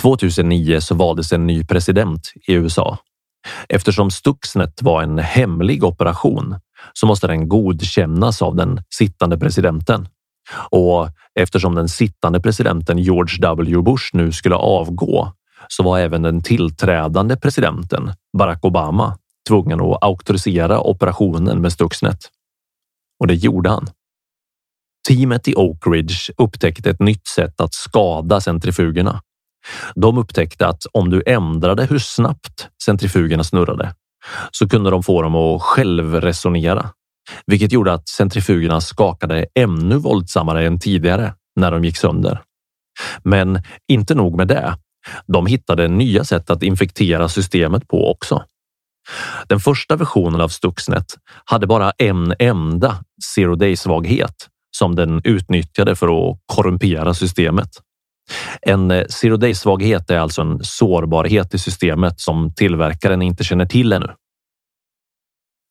2009 0.02 0.82
så 0.82 0.96
valdes 0.96 1.32
en 1.32 1.48
ny 1.48 1.64
president 1.64 2.32
i 2.48 2.54
USA. 2.54 2.98
Eftersom 3.70 4.12
Stuxnet 4.12 4.82
var 4.82 5.04
en 5.04 5.20
hemlig 5.20 5.84
operation 5.84 6.56
så 6.94 7.08
måste 7.08 7.28
den 7.28 7.50
godkännas 7.50 8.42
av 8.42 8.56
den 8.56 8.82
sittande 8.96 9.38
presidenten. 9.38 10.08
Och 10.70 11.10
eftersom 11.40 11.76
den 11.76 11.90
sittande 11.90 12.40
presidenten 12.40 12.98
George 12.98 13.38
W. 13.42 13.82
Bush 13.82 14.06
nu 14.14 14.32
skulle 14.32 14.56
avgå 14.56 15.32
så 15.68 15.84
var 15.84 16.00
även 16.00 16.22
den 16.22 16.44
tillträdande 16.44 17.36
presidenten 17.38 18.14
Barack 18.38 18.66
Obama 18.66 19.18
tvungen 19.48 19.82
att 19.82 20.04
auktorisera 20.04 20.80
operationen 20.80 21.62
med 21.62 21.74
Stuxnet. 21.74 22.20
Och 23.20 23.28
det 23.28 23.36
gjorde 23.36 23.70
han. 23.70 23.88
Teamet 25.08 25.48
i 25.48 25.56
Oak 25.56 25.88
Ridge 25.88 26.34
upptäckte 26.38 26.90
ett 26.90 27.00
nytt 27.00 27.28
sätt 27.28 27.62
att 27.62 27.74
skada 27.74 28.42
centrifugerna. 28.42 29.22
De 29.96 30.18
upptäckte 30.18 30.68
att 30.68 30.86
om 30.92 31.10
du 31.10 31.24
ändrade 31.26 31.86
hur 31.86 32.00
snabbt 32.00 32.68
centrifugerna 32.86 33.44
snurrade 33.44 33.96
så 34.52 34.70
kunde 34.70 34.90
de 34.90 35.04
få 35.04 35.22
dem 35.22 35.36
att 35.36 35.62
självresonera, 35.62 36.90
vilket 37.46 37.72
gjorde 37.72 37.94
att 37.94 38.10
centrifugerna 38.10 38.82
skakade 38.82 39.46
ännu 39.60 39.98
våldsammare 39.98 40.68
än 40.68 40.80
tidigare 40.80 41.34
när 41.56 41.72
de 41.72 41.86
gick 41.86 41.98
sönder. 41.98 42.42
Men 43.24 43.62
inte 43.88 44.16
nog 44.16 44.38
med 44.38 44.48
det. 44.48 44.78
De 45.28 45.46
hittade 45.46 45.88
nya 45.88 46.24
sätt 46.24 46.50
att 46.50 46.64
infektera 46.64 47.30
systemet 47.30 47.88
på 47.88 48.12
också. 48.12 48.44
Den 49.48 49.60
första 49.60 49.96
versionen 49.96 50.42
av 50.42 50.48
Stuxnet 50.48 51.06
hade 51.46 51.68
bara 51.68 51.92
en 51.98 52.34
enda 52.40 53.04
zero 53.36 53.56
day 53.56 53.76
svaghet 53.76 54.50
som 54.78 54.96
den 54.96 55.22
utnyttjade 55.24 55.96
för 55.96 56.08
att 56.08 56.40
korrumpera 56.46 57.14
systemet. 57.14 57.70
En 58.62 58.92
eh, 58.92 59.06
zero 59.06 59.38
day 59.38 59.56
svaghet 59.56 60.10
är 60.10 60.18
alltså 60.18 60.42
en 60.42 60.64
sårbarhet 60.64 61.54
i 61.54 61.60
systemet 61.60 62.20
som 62.20 62.54
tillverkaren 62.54 63.22
inte 63.22 63.44
känner 63.44 63.66
till 63.66 63.94
ännu. 63.94 64.10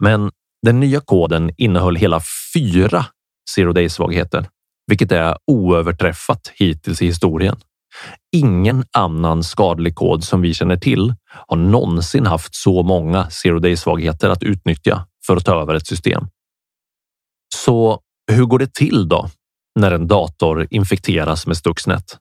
Men 0.02 0.30
den 0.66 0.80
nya 0.80 1.00
koden 1.00 1.50
innehöll 1.56 1.96
hela 1.96 2.20
fyra 2.54 3.06
zero 3.54 3.72
day 3.72 3.88
svagheter, 3.88 4.46
vilket 4.86 5.12
är 5.12 5.36
oöverträffat 5.46 6.52
hittills 6.54 7.02
i 7.02 7.06
historien. 7.06 7.56
Ingen 8.36 8.84
annan 8.92 9.44
skadlig 9.44 9.94
kod 9.94 10.24
som 10.24 10.42
vi 10.42 10.54
känner 10.54 10.76
till 10.76 11.14
har 11.46 11.56
någonsin 11.56 12.26
haft 12.26 12.54
så 12.54 12.82
många 12.82 13.30
zero 13.30 13.58
day 13.58 13.76
svagheter 13.76 14.30
att 14.30 14.42
utnyttja 14.42 15.06
för 15.26 15.36
att 15.36 15.44
ta 15.44 15.62
över 15.62 15.74
ett 15.74 15.86
system. 15.86 16.26
Så 17.54 18.00
hur 18.32 18.44
går 18.44 18.58
det 18.58 18.74
till 18.74 19.08
då 19.08 19.28
när 19.80 19.90
en 19.90 20.08
dator 20.08 20.66
infekteras 20.70 21.46
med 21.46 21.56
Stuxnet? 21.56 22.18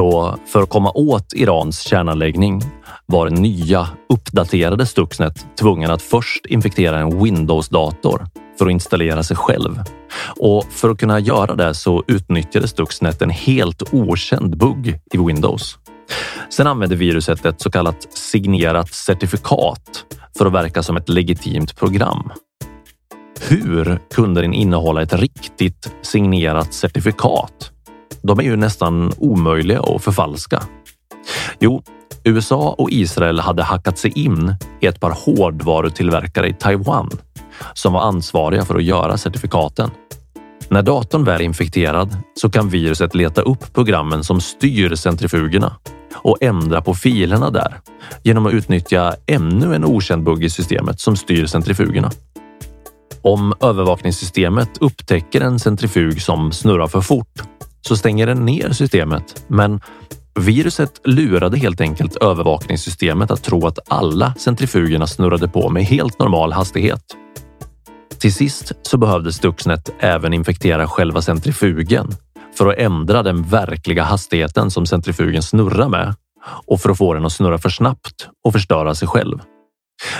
Så 0.00 0.38
för 0.46 0.62
att 0.62 0.68
komma 0.68 0.90
åt 0.94 1.32
Irans 1.32 1.80
kärnanläggning 1.80 2.62
var 3.06 3.30
den 3.30 3.42
nya 3.42 3.88
uppdaterade 4.08 4.86
Stuxnet 4.86 5.46
tvungen 5.58 5.90
att 5.90 6.02
först 6.02 6.46
infektera 6.46 6.98
en 6.98 7.24
Windows-dator 7.24 8.26
för 8.58 8.66
att 8.66 8.72
installera 8.72 9.22
sig 9.22 9.36
själv. 9.36 9.82
Och 10.38 10.64
för 10.70 10.90
att 10.90 10.98
kunna 10.98 11.20
göra 11.20 11.54
det 11.54 11.74
så 11.74 12.04
utnyttjade 12.06 12.68
Stuxnet 12.68 13.22
en 13.22 13.30
helt 13.30 13.94
okänd 13.94 14.58
bugg 14.58 15.00
i 15.12 15.18
Windows. 15.18 15.78
Sen 16.50 16.66
använde 16.66 16.96
viruset 16.96 17.46
ett 17.46 17.60
så 17.60 17.70
kallat 17.70 18.06
signerat 18.16 18.94
certifikat 18.94 20.04
för 20.38 20.46
att 20.46 20.52
verka 20.52 20.82
som 20.82 20.96
ett 20.96 21.08
legitimt 21.08 21.76
program. 21.76 22.32
Hur 23.48 24.00
kunde 24.14 24.40
den 24.40 24.54
innehålla 24.54 25.02
ett 25.02 25.14
riktigt 25.14 25.92
signerat 26.02 26.74
certifikat? 26.74 27.69
De 28.22 28.38
är 28.38 28.42
ju 28.42 28.56
nästan 28.56 29.12
omöjliga 29.18 29.80
att 29.80 30.04
förfalska. 30.04 30.62
Jo, 31.60 31.82
USA 32.24 32.74
och 32.78 32.90
Israel 32.90 33.40
hade 33.40 33.62
hackat 33.62 33.98
sig 33.98 34.12
in 34.18 34.54
i 34.80 34.86
ett 34.86 35.00
par 35.00 35.10
hårdvarutillverkare 35.10 36.48
i 36.48 36.52
Taiwan 36.52 37.10
som 37.74 37.92
var 37.92 38.00
ansvariga 38.00 38.64
för 38.64 38.74
att 38.74 38.84
göra 38.84 39.18
certifikaten. 39.18 39.90
När 40.68 40.82
datorn 40.82 41.24
väl 41.24 41.40
är 41.40 41.44
infekterad 41.44 42.16
så 42.34 42.50
kan 42.50 42.68
viruset 42.68 43.14
leta 43.14 43.42
upp 43.42 43.72
programmen 43.74 44.24
som 44.24 44.40
styr 44.40 44.94
centrifugerna 44.94 45.76
och 46.14 46.42
ändra 46.42 46.80
på 46.82 46.94
filerna 46.94 47.50
där 47.50 47.80
genom 48.22 48.46
att 48.46 48.52
utnyttja 48.52 49.14
ännu 49.26 49.74
en 49.74 49.84
okänd 49.84 50.24
bugg 50.24 50.44
i 50.44 50.50
systemet 50.50 51.00
som 51.00 51.16
styr 51.16 51.46
centrifugerna. 51.46 52.10
Om 53.22 53.54
övervakningssystemet 53.60 54.78
upptäcker 54.80 55.40
en 55.40 55.58
centrifug 55.58 56.22
som 56.22 56.52
snurrar 56.52 56.86
för 56.86 57.00
fort 57.00 57.42
så 57.80 57.96
stänger 57.96 58.26
den 58.26 58.46
ner 58.46 58.72
systemet. 58.72 59.44
Men 59.48 59.80
viruset 60.40 61.00
lurade 61.04 61.58
helt 61.58 61.80
enkelt 61.80 62.16
övervakningssystemet 62.16 63.30
att 63.30 63.42
tro 63.42 63.66
att 63.66 63.78
alla 63.88 64.34
centrifugerna 64.34 65.06
snurrade 65.06 65.48
på 65.48 65.68
med 65.68 65.84
helt 65.84 66.18
normal 66.18 66.52
hastighet. 66.52 67.02
Till 68.18 68.34
sist 68.34 68.72
så 68.82 68.98
behövde 68.98 69.32
Stuxnet 69.32 69.90
även 69.98 70.32
infektera 70.32 70.88
själva 70.88 71.22
centrifugen 71.22 72.08
för 72.58 72.66
att 72.66 72.78
ändra 72.78 73.22
den 73.22 73.42
verkliga 73.42 74.02
hastigheten 74.02 74.70
som 74.70 74.86
centrifugen 74.86 75.42
snurrar 75.42 75.88
med 75.88 76.14
och 76.66 76.80
för 76.80 76.90
att 76.90 76.98
få 76.98 77.14
den 77.14 77.24
att 77.24 77.32
snurra 77.32 77.58
för 77.58 77.68
snabbt 77.68 78.28
och 78.44 78.52
förstöra 78.52 78.94
sig 78.94 79.08
själv. 79.08 79.38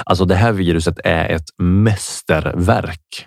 Alltså 0.04 0.24
det 0.24 0.34
här 0.34 0.52
viruset 0.52 0.98
är 1.04 1.28
ett 1.28 1.46
mästerverk. 1.58 3.26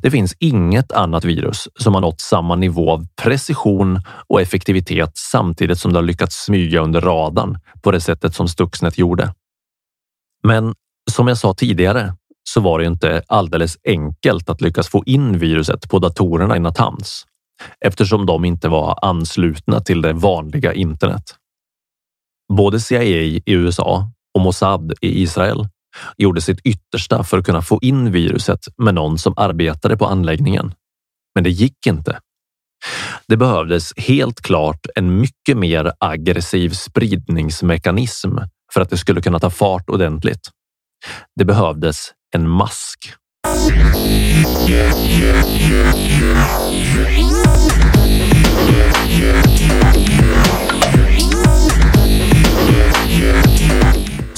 Det 0.00 0.10
finns 0.10 0.34
inget 0.38 0.92
annat 0.92 1.24
virus 1.24 1.68
som 1.80 1.94
har 1.94 2.00
nått 2.00 2.20
samma 2.20 2.56
nivå 2.56 2.90
av 2.90 3.06
precision 3.22 4.00
och 4.28 4.40
effektivitet 4.40 5.12
samtidigt 5.14 5.78
som 5.78 5.92
det 5.92 5.98
har 5.98 6.04
lyckats 6.04 6.44
smyga 6.44 6.80
under 6.80 7.00
radarn 7.00 7.58
på 7.82 7.90
det 7.90 8.00
sättet 8.00 8.34
som 8.34 8.48
Stuxnet 8.48 8.98
gjorde. 8.98 9.34
Men 10.42 10.74
som 11.10 11.28
jag 11.28 11.38
sa 11.38 11.54
tidigare 11.54 12.14
så 12.44 12.60
var 12.60 12.78
det 12.78 12.86
inte 12.86 13.22
alldeles 13.26 13.78
enkelt 13.84 14.50
att 14.50 14.60
lyckas 14.60 14.88
få 14.88 15.02
in 15.06 15.38
viruset 15.38 15.88
på 15.90 15.98
datorerna 15.98 16.56
i 16.56 16.60
Natans 16.60 17.26
eftersom 17.84 18.26
de 18.26 18.44
inte 18.44 18.68
var 18.68 18.98
anslutna 19.02 19.80
till 19.80 20.02
det 20.02 20.12
vanliga 20.12 20.72
internet. 20.72 21.22
Både 22.52 22.80
CIA 22.80 23.02
i 23.02 23.42
USA 23.46 24.10
och 24.34 24.40
Mossad 24.40 24.92
i 25.00 25.22
Israel 25.22 25.68
gjorde 26.16 26.40
sitt 26.40 26.60
yttersta 26.60 27.24
för 27.24 27.38
att 27.38 27.46
kunna 27.46 27.62
få 27.62 27.78
in 27.82 28.12
viruset 28.12 28.60
med 28.78 28.94
någon 28.94 29.18
som 29.18 29.34
arbetade 29.36 29.96
på 29.96 30.06
anläggningen. 30.06 30.74
Men 31.34 31.44
det 31.44 31.50
gick 31.50 31.86
inte. 31.86 32.18
Det 33.28 33.36
behövdes 33.36 33.92
helt 33.96 34.40
klart 34.40 34.86
en 34.94 35.20
mycket 35.20 35.56
mer 35.56 35.92
aggressiv 35.98 36.70
spridningsmekanism 36.70 38.38
för 38.74 38.80
att 38.80 38.90
det 38.90 38.98
skulle 38.98 39.20
kunna 39.20 39.38
ta 39.38 39.50
fart 39.50 39.90
ordentligt. 39.90 40.50
Det 41.36 41.44
behövdes 41.44 42.12
en 42.34 42.48
mask. 42.48 43.14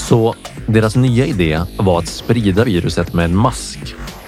Så 0.05 0.35
deras 0.67 0.95
nya 0.95 1.25
idé 1.25 1.61
var 1.77 1.99
att 1.99 2.07
sprida 2.07 2.63
viruset 2.63 3.13
med 3.13 3.25
en 3.25 3.37
mask. 3.37 3.79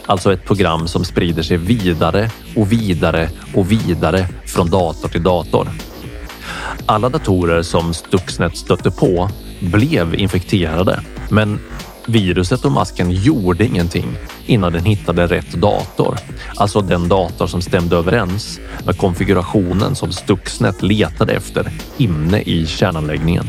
Alltså 0.05 0.33
ett 0.33 0.45
program 0.45 0.87
som 0.87 1.05
sprider 1.05 1.43
sig 1.43 1.57
vidare 1.57 2.31
och 2.55 2.71
vidare 2.71 3.29
och 3.55 3.71
vidare 3.71 4.27
från 4.45 4.69
dator 4.69 5.09
till 5.09 5.23
dator. 5.23 5.67
Alla 6.85 7.09
datorer 7.09 7.61
som 7.61 7.93
Stuxnet 7.93 8.57
stötte 8.57 8.91
på 8.91 9.29
blev 9.59 10.15
infekterade, 10.15 10.99
men 11.29 11.59
viruset 12.07 12.65
och 12.65 12.71
masken 12.71 13.11
gjorde 13.11 13.65
ingenting 13.65 14.17
innan 14.45 14.73
den 14.73 14.85
hittade 14.85 15.27
rätt 15.27 15.51
dator. 15.51 16.17
Alltså 16.55 16.81
den 16.81 17.09
dator 17.09 17.47
som 17.47 17.61
stämde 17.61 17.95
överens 17.95 18.59
med 18.85 18.97
konfigurationen 18.97 19.95
som 19.95 20.11
Stuxnet 20.11 20.81
letade 20.81 21.33
efter 21.33 21.71
inne 21.97 22.41
i 22.41 22.65
kärnanläggningen. 22.65 23.47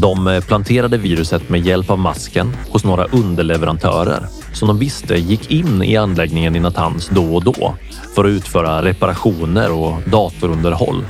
De 0.00 0.26
eh, 0.26 0.44
planterade 0.44 0.96
viruset 0.96 1.48
med 1.48 1.60
hjälp 1.60 1.90
av 1.90 1.98
masken 1.98 2.56
hos 2.70 2.84
några 2.84 3.04
underleverantörer 3.04 4.26
som 4.52 4.68
de 4.68 4.78
visste 4.78 5.14
gick 5.16 5.50
in 5.50 5.82
i 5.82 5.96
anläggningen 5.96 6.56
i 6.56 6.60
Natanz 6.60 7.08
då 7.08 7.34
och 7.34 7.44
då 7.44 7.74
för 8.14 8.24
att 8.24 8.28
utföra 8.28 8.84
reparationer 8.84 9.72
och 9.72 10.02
datorunderhåll. 10.06 11.04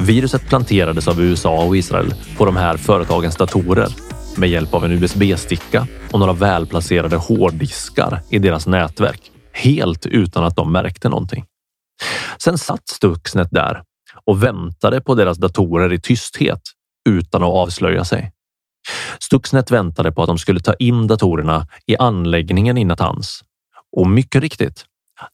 Viruset 0.00 0.48
planterades 0.48 1.08
av 1.08 1.20
USA 1.20 1.64
och 1.64 1.76
Israel 1.76 2.14
på 2.36 2.44
de 2.44 2.56
här 2.56 2.76
företagens 2.76 3.36
datorer 3.36 3.88
med 4.36 4.48
hjälp 4.48 4.74
av 4.74 4.84
en 4.84 4.92
USB-sticka 4.92 5.86
och 6.10 6.18
några 6.18 6.32
välplacerade 6.32 7.16
hårddiskar 7.16 8.20
i 8.30 8.38
deras 8.38 8.66
nätverk, 8.66 9.30
helt 9.52 10.06
utan 10.06 10.44
att 10.44 10.56
de 10.56 10.72
märkte 10.72 11.08
någonting. 11.08 11.44
Sen 12.38 12.58
satt 12.58 12.88
Stuxnet 12.88 13.48
där 13.50 13.82
och 14.24 14.42
väntade 14.42 15.00
på 15.00 15.14
deras 15.14 15.38
datorer 15.38 15.92
i 15.92 16.00
tysthet 16.00 16.60
utan 17.08 17.42
att 17.42 17.48
avslöja 17.48 18.04
sig. 18.04 18.32
Stuxnet 19.20 19.70
väntade 19.70 20.12
på 20.12 20.22
att 20.22 20.28
de 20.28 20.38
skulle 20.38 20.60
ta 20.60 20.74
in 20.74 21.06
datorerna 21.06 21.66
i 21.86 21.96
anläggningen 21.96 22.78
i 22.78 22.84
Natanz. 22.84 23.40
Och 23.96 24.06
mycket 24.06 24.42
riktigt, 24.42 24.84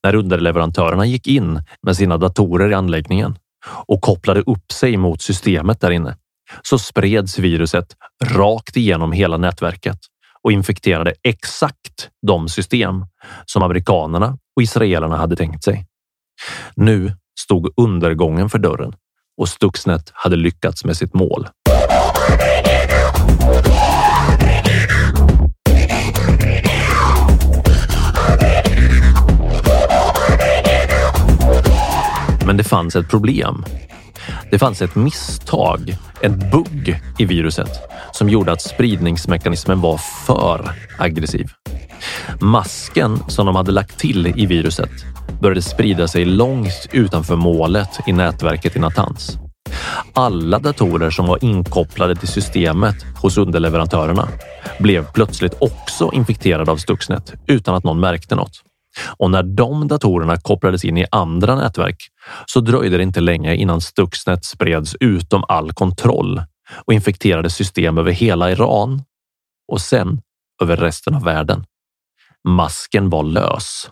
när 0.02 0.14
underleverantörerna 0.14 1.06
gick 1.06 1.26
in 1.26 1.62
med 1.82 1.96
sina 1.96 2.18
datorer 2.18 2.70
i 2.70 2.74
anläggningen 2.74 3.38
och 3.86 4.00
kopplade 4.00 4.40
upp 4.40 4.72
sig 4.72 4.96
mot 4.96 5.22
systemet 5.22 5.80
där 5.80 5.90
inne 5.90 6.16
så 6.62 6.78
spreds 6.78 7.38
viruset 7.38 7.96
rakt 8.24 8.76
igenom 8.76 9.12
hela 9.12 9.36
nätverket 9.36 9.98
och 10.42 10.52
infekterade 10.52 11.14
exakt 11.22 12.08
de 12.26 12.48
system 12.48 13.06
som 13.46 13.62
amerikanerna 13.62 14.38
och 14.56 14.62
israelerna 14.62 15.16
hade 15.16 15.36
tänkt 15.36 15.64
sig. 15.64 15.86
Nu 16.74 17.12
stod 17.40 17.72
undergången 17.76 18.50
för 18.50 18.58
dörren 18.58 18.94
och 19.36 19.48
Stuxnet 19.48 20.10
hade 20.14 20.36
lyckats 20.36 20.84
med 20.84 20.96
sitt 20.96 21.14
mål. 21.14 21.48
Men 32.46 32.56
det 32.56 32.64
fanns 32.64 32.96
ett 32.96 33.08
problem. 33.08 33.64
Det 34.50 34.58
fanns 34.58 34.82
ett 34.82 34.94
misstag, 34.94 35.96
en 36.20 36.38
bugg 36.50 37.00
i 37.18 37.24
viruset 37.24 37.70
som 38.12 38.28
gjorde 38.28 38.52
att 38.52 38.62
spridningsmekanismen 38.62 39.80
var 39.80 39.98
för 39.98 40.70
aggressiv. 40.98 41.46
Masken 42.40 43.18
som 43.28 43.46
de 43.46 43.56
hade 43.56 43.72
lagt 43.72 43.98
till 43.98 44.26
i 44.26 44.46
viruset 44.46 44.90
började 45.40 45.62
sprida 45.62 46.08
sig 46.08 46.24
långt 46.24 46.88
utanför 46.92 47.36
målet 47.36 48.00
i 48.06 48.12
nätverket 48.12 48.76
i 48.76 48.78
Natanz. 48.78 49.38
Alla 50.12 50.58
datorer 50.58 51.10
som 51.10 51.26
var 51.26 51.44
inkopplade 51.44 52.16
till 52.16 52.28
systemet 52.28 52.96
hos 53.22 53.38
underleverantörerna 53.38 54.28
blev 54.78 55.04
plötsligt 55.12 55.54
också 55.58 56.10
infekterade 56.12 56.70
av 56.70 56.76
Stuxnet 56.76 57.34
utan 57.46 57.74
att 57.74 57.84
någon 57.84 58.00
märkte 58.00 58.34
något. 58.34 58.62
Och 59.16 59.30
när 59.30 59.42
de 59.42 59.88
datorerna 59.88 60.36
kopplades 60.36 60.84
in 60.84 60.96
i 60.96 61.06
andra 61.10 61.56
nätverk 61.56 61.96
så 62.46 62.60
dröjde 62.60 62.96
det 62.96 63.02
inte 63.02 63.20
länge 63.20 63.54
innan 63.54 63.80
Stuxnet 63.80 64.44
spreds 64.44 64.96
utom 65.00 65.44
all 65.48 65.72
kontroll 65.72 66.42
och 66.84 66.92
infekterade 66.92 67.50
system 67.50 67.98
över 67.98 68.12
hela 68.12 68.50
Iran 68.50 69.02
och 69.72 69.80
sen 69.80 70.20
över 70.62 70.76
resten 70.76 71.14
av 71.14 71.24
världen. 71.24 71.64
Masken 72.48 73.10
var 73.10 73.22
lös. 73.22 73.90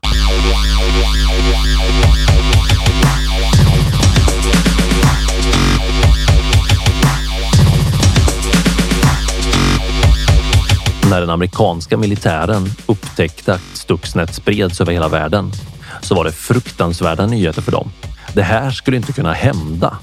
När 11.13 11.21
den 11.21 11.31
amerikanska 11.31 11.97
militären 11.97 12.69
upptäckte 12.87 13.55
att 13.55 13.61
Stuxnet 13.73 14.35
spreds 14.35 14.81
över 14.81 14.93
hela 14.93 15.09
världen 15.09 15.53
så 16.01 16.15
var 16.15 16.25
det 16.25 16.33
fruktansvärda 16.33 17.27
nyheter 17.27 17.63
för 17.63 17.73
dem. 17.73 17.93
Det 18.35 18.43
här 18.43 18.71
skulle 18.71 18.97
inte 18.97 19.13
kunna 19.13 19.33
hända. 19.33 19.99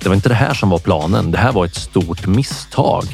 Det 0.00 0.08
var 0.08 0.16
inte 0.16 0.28
det 0.28 0.34
här 0.34 0.54
som 0.54 0.70
var 0.70 0.78
planen. 0.78 1.30
Det 1.30 1.38
här 1.38 1.52
var 1.52 1.64
ett 1.64 1.74
stort 1.74 2.26
misstag. 2.26 3.04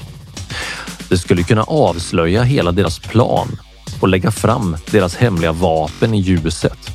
Det 1.08 1.18
skulle 1.18 1.42
kunna 1.42 1.62
avslöja 1.62 2.42
hela 2.42 2.72
deras 2.72 2.98
plan 2.98 3.58
och 4.00 4.08
lägga 4.08 4.30
fram 4.30 4.76
deras 4.90 5.16
hemliga 5.16 5.52
vapen 5.52 6.14
i 6.14 6.20
ljuset. 6.20 6.90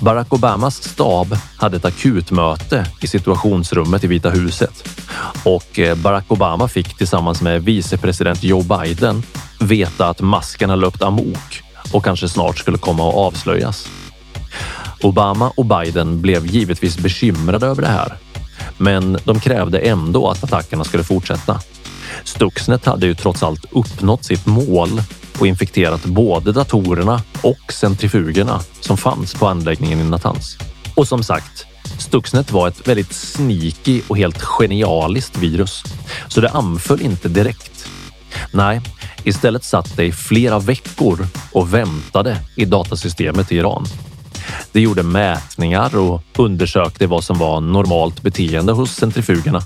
Barack 0.00 0.32
Obamas 0.32 0.82
stab 0.82 1.36
hade 1.56 1.76
ett 1.76 1.84
akutmöte 1.84 2.86
i 3.00 3.06
situationsrummet 3.06 4.04
i 4.04 4.06
Vita 4.06 4.30
huset 4.30 4.88
och 5.44 5.78
eh, 5.78 5.96
Barack 5.96 6.24
Obama 6.28 6.68
fick 6.68 6.96
tillsammans 6.96 7.42
med 7.42 7.64
vicepresident 7.64 8.42
Joe 8.42 8.62
Biden 8.62 9.22
veta 9.60 10.08
att 10.08 10.20
masken 10.20 10.70
har 10.70 10.76
löpt 10.76 11.02
amok 11.02 11.62
och 11.92 12.04
kanske 12.04 12.28
snart 12.28 12.58
skulle 12.58 12.78
komma 12.78 13.08
att 13.08 13.14
avslöjas. 13.14 13.88
Obama 15.02 15.52
och 15.56 15.66
Biden 15.66 16.20
blev 16.20 16.46
givetvis 16.46 16.98
bekymrade 16.98 17.66
över 17.66 17.82
det 17.82 17.88
här, 17.88 18.16
men 18.78 19.18
de 19.24 19.40
krävde 19.40 19.78
ändå 19.78 20.28
att 20.28 20.44
attackerna 20.44 20.84
skulle 20.84 21.04
fortsätta. 21.04 21.60
Stuxnet 22.24 22.84
hade 22.84 23.06
ju 23.06 23.14
trots 23.14 23.42
allt 23.42 23.64
uppnått 23.70 24.24
sitt 24.24 24.46
mål 24.46 25.02
och 25.38 25.46
infekterat 25.46 26.04
både 26.04 26.52
datorerna 26.52 27.22
och 27.42 27.72
centrifugerna 27.72 28.60
som 28.80 28.96
fanns 28.96 29.34
på 29.34 29.46
anläggningen 29.46 30.00
i 30.00 30.04
Natanz. 30.04 30.58
Och 30.94 31.08
som 31.08 31.22
sagt, 31.22 31.66
Stuxnet 31.98 32.52
var 32.52 32.68
ett 32.68 32.88
väldigt 32.88 33.12
sneaky 33.12 34.02
och 34.08 34.16
helt 34.16 34.42
genialiskt 34.42 35.38
virus, 35.38 35.82
så 36.28 36.40
det 36.40 36.50
anföll 36.50 37.02
inte 37.02 37.28
direkt. 37.28 37.88
Nej, 38.52 38.80
istället 39.24 39.64
satt 39.64 39.96
det 39.96 40.04
i 40.04 40.12
flera 40.12 40.58
veckor 40.58 41.26
och 41.52 41.74
väntade 41.74 42.36
i 42.56 42.64
datasystemet 42.64 43.52
i 43.52 43.56
Iran. 43.56 43.86
Det 44.72 44.80
gjorde 44.80 45.02
mätningar 45.02 45.96
och 45.96 46.22
undersökte 46.36 47.06
vad 47.06 47.24
som 47.24 47.38
var 47.38 47.60
normalt 47.60 48.22
beteende 48.22 48.72
hos 48.72 48.94
centrifugerna 48.94 49.62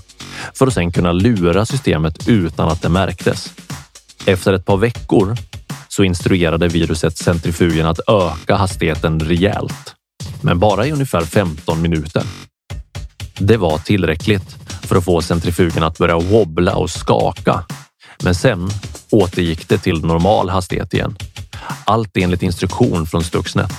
för 0.53 0.67
att 0.67 0.73
sedan 0.73 0.91
kunna 0.91 1.11
lura 1.11 1.65
systemet 1.65 2.27
utan 2.27 2.69
att 2.69 2.81
det 2.81 2.89
märktes. 2.89 3.53
Efter 4.25 4.53
ett 4.53 4.65
par 4.65 4.77
veckor 4.77 5.37
så 5.89 6.03
instruerade 6.03 6.67
viruset 6.67 7.17
centrifugen 7.17 7.85
att 7.85 7.99
öka 8.09 8.55
hastigheten 8.55 9.19
rejält, 9.19 9.95
men 10.41 10.59
bara 10.59 10.87
i 10.87 10.91
ungefär 10.91 11.21
15 11.21 11.81
minuter. 11.81 12.23
Det 13.39 13.57
var 13.57 13.77
tillräckligt 13.77 14.55
för 14.83 14.95
att 14.95 15.05
få 15.05 15.21
centrifugen 15.21 15.83
att 15.83 15.97
börja 15.97 16.19
wobbla 16.19 16.75
och 16.75 16.89
skaka. 16.89 17.65
Men 18.23 18.35
sen 18.35 18.69
återgick 19.09 19.69
det 19.69 19.77
till 19.77 20.05
normal 20.05 20.49
hastighet 20.49 20.93
igen. 20.93 21.15
Allt 21.85 22.17
enligt 22.17 22.43
instruktion 22.43 23.05
från 23.05 23.23
Stuxnet. 23.23 23.71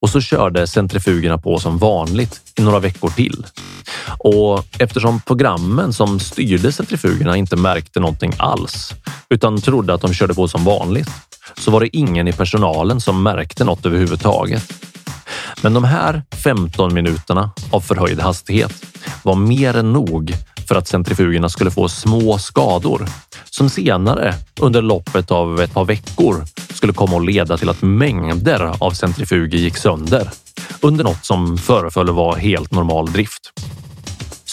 Och 0.00 0.10
så 0.10 0.20
körde 0.20 0.66
centrifugerna 0.66 1.38
på 1.38 1.58
som 1.58 1.78
vanligt 1.78 2.40
i 2.58 2.62
några 2.62 2.78
veckor 2.78 3.10
till. 3.10 3.46
Och 4.18 4.64
eftersom 4.78 5.20
programmen 5.20 5.92
som 5.92 6.20
styrde 6.20 6.72
centrifugerna 6.72 7.36
inte 7.36 7.56
märkte 7.56 8.00
någonting 8.00 8.32
alls 8.36 8.94
utan 9.28 9.60
trodde 9.60 9.94
att 9.94 10.00
de 10.00 10.14
körde 10.14 10.34
på 10.34 10.48
som 10.48 10.64
vanligt 10.64 11.10
så 11.58 11.70
var 11.70 11.80
det 11.80 11.96
ingen 11.96 12.28
i 12.28 12.32
personalen 12.32 13.00
som 13.00 13.22
märkte 13.22 13.64
något 13.64 13.86
överhuvudtaget. 13.86 14.72
Men 15.62 15.74
de 15.74 15.84
här 15.84 16.22
15 16.44 16.94
minuterna 16.94 17.50
av 17.70 17.80
förhöjd 17.80 18.20
hastighet 18.20 18.72
var 19.22 19.34
mer 19.34 19.76
än 19.76 19.92
nog 19.92 20.34
för 20.68 20.74
att 20.74 20.88
centrifugerna 20.88 21.48
skulle 21.48 21.70
få 21.70 21.88
små 21.88 22.38
skador 22.38 23.06
som 23.50 23.70
senare 23.70 24.34
under 24.60 24.82
loppet 24.82 25.30
av 25.30 25.60
ett 25.60 25.74
par 25.74 25.84
veckor 25.84 26.44
skulle 26.74 26.92
komma 26.92 27.16
att 27.16 27.26
leda 27.26 27.56
till 27.56 27.68
att 27.68 27.82
mängder 27.82 28.74
av 28.78 28.90
centrifuger 28.90 29.58
gick 29.58 29.76
sönder 29.76 30.30
under 30.80 31.04
något 31.04 31.24
som 31.24 31.58
föreföll 31.58 32.10
vara 32.10 32.36
helt 32.36 32.72
normal 32.72 33.12
drift. 33.12 33.52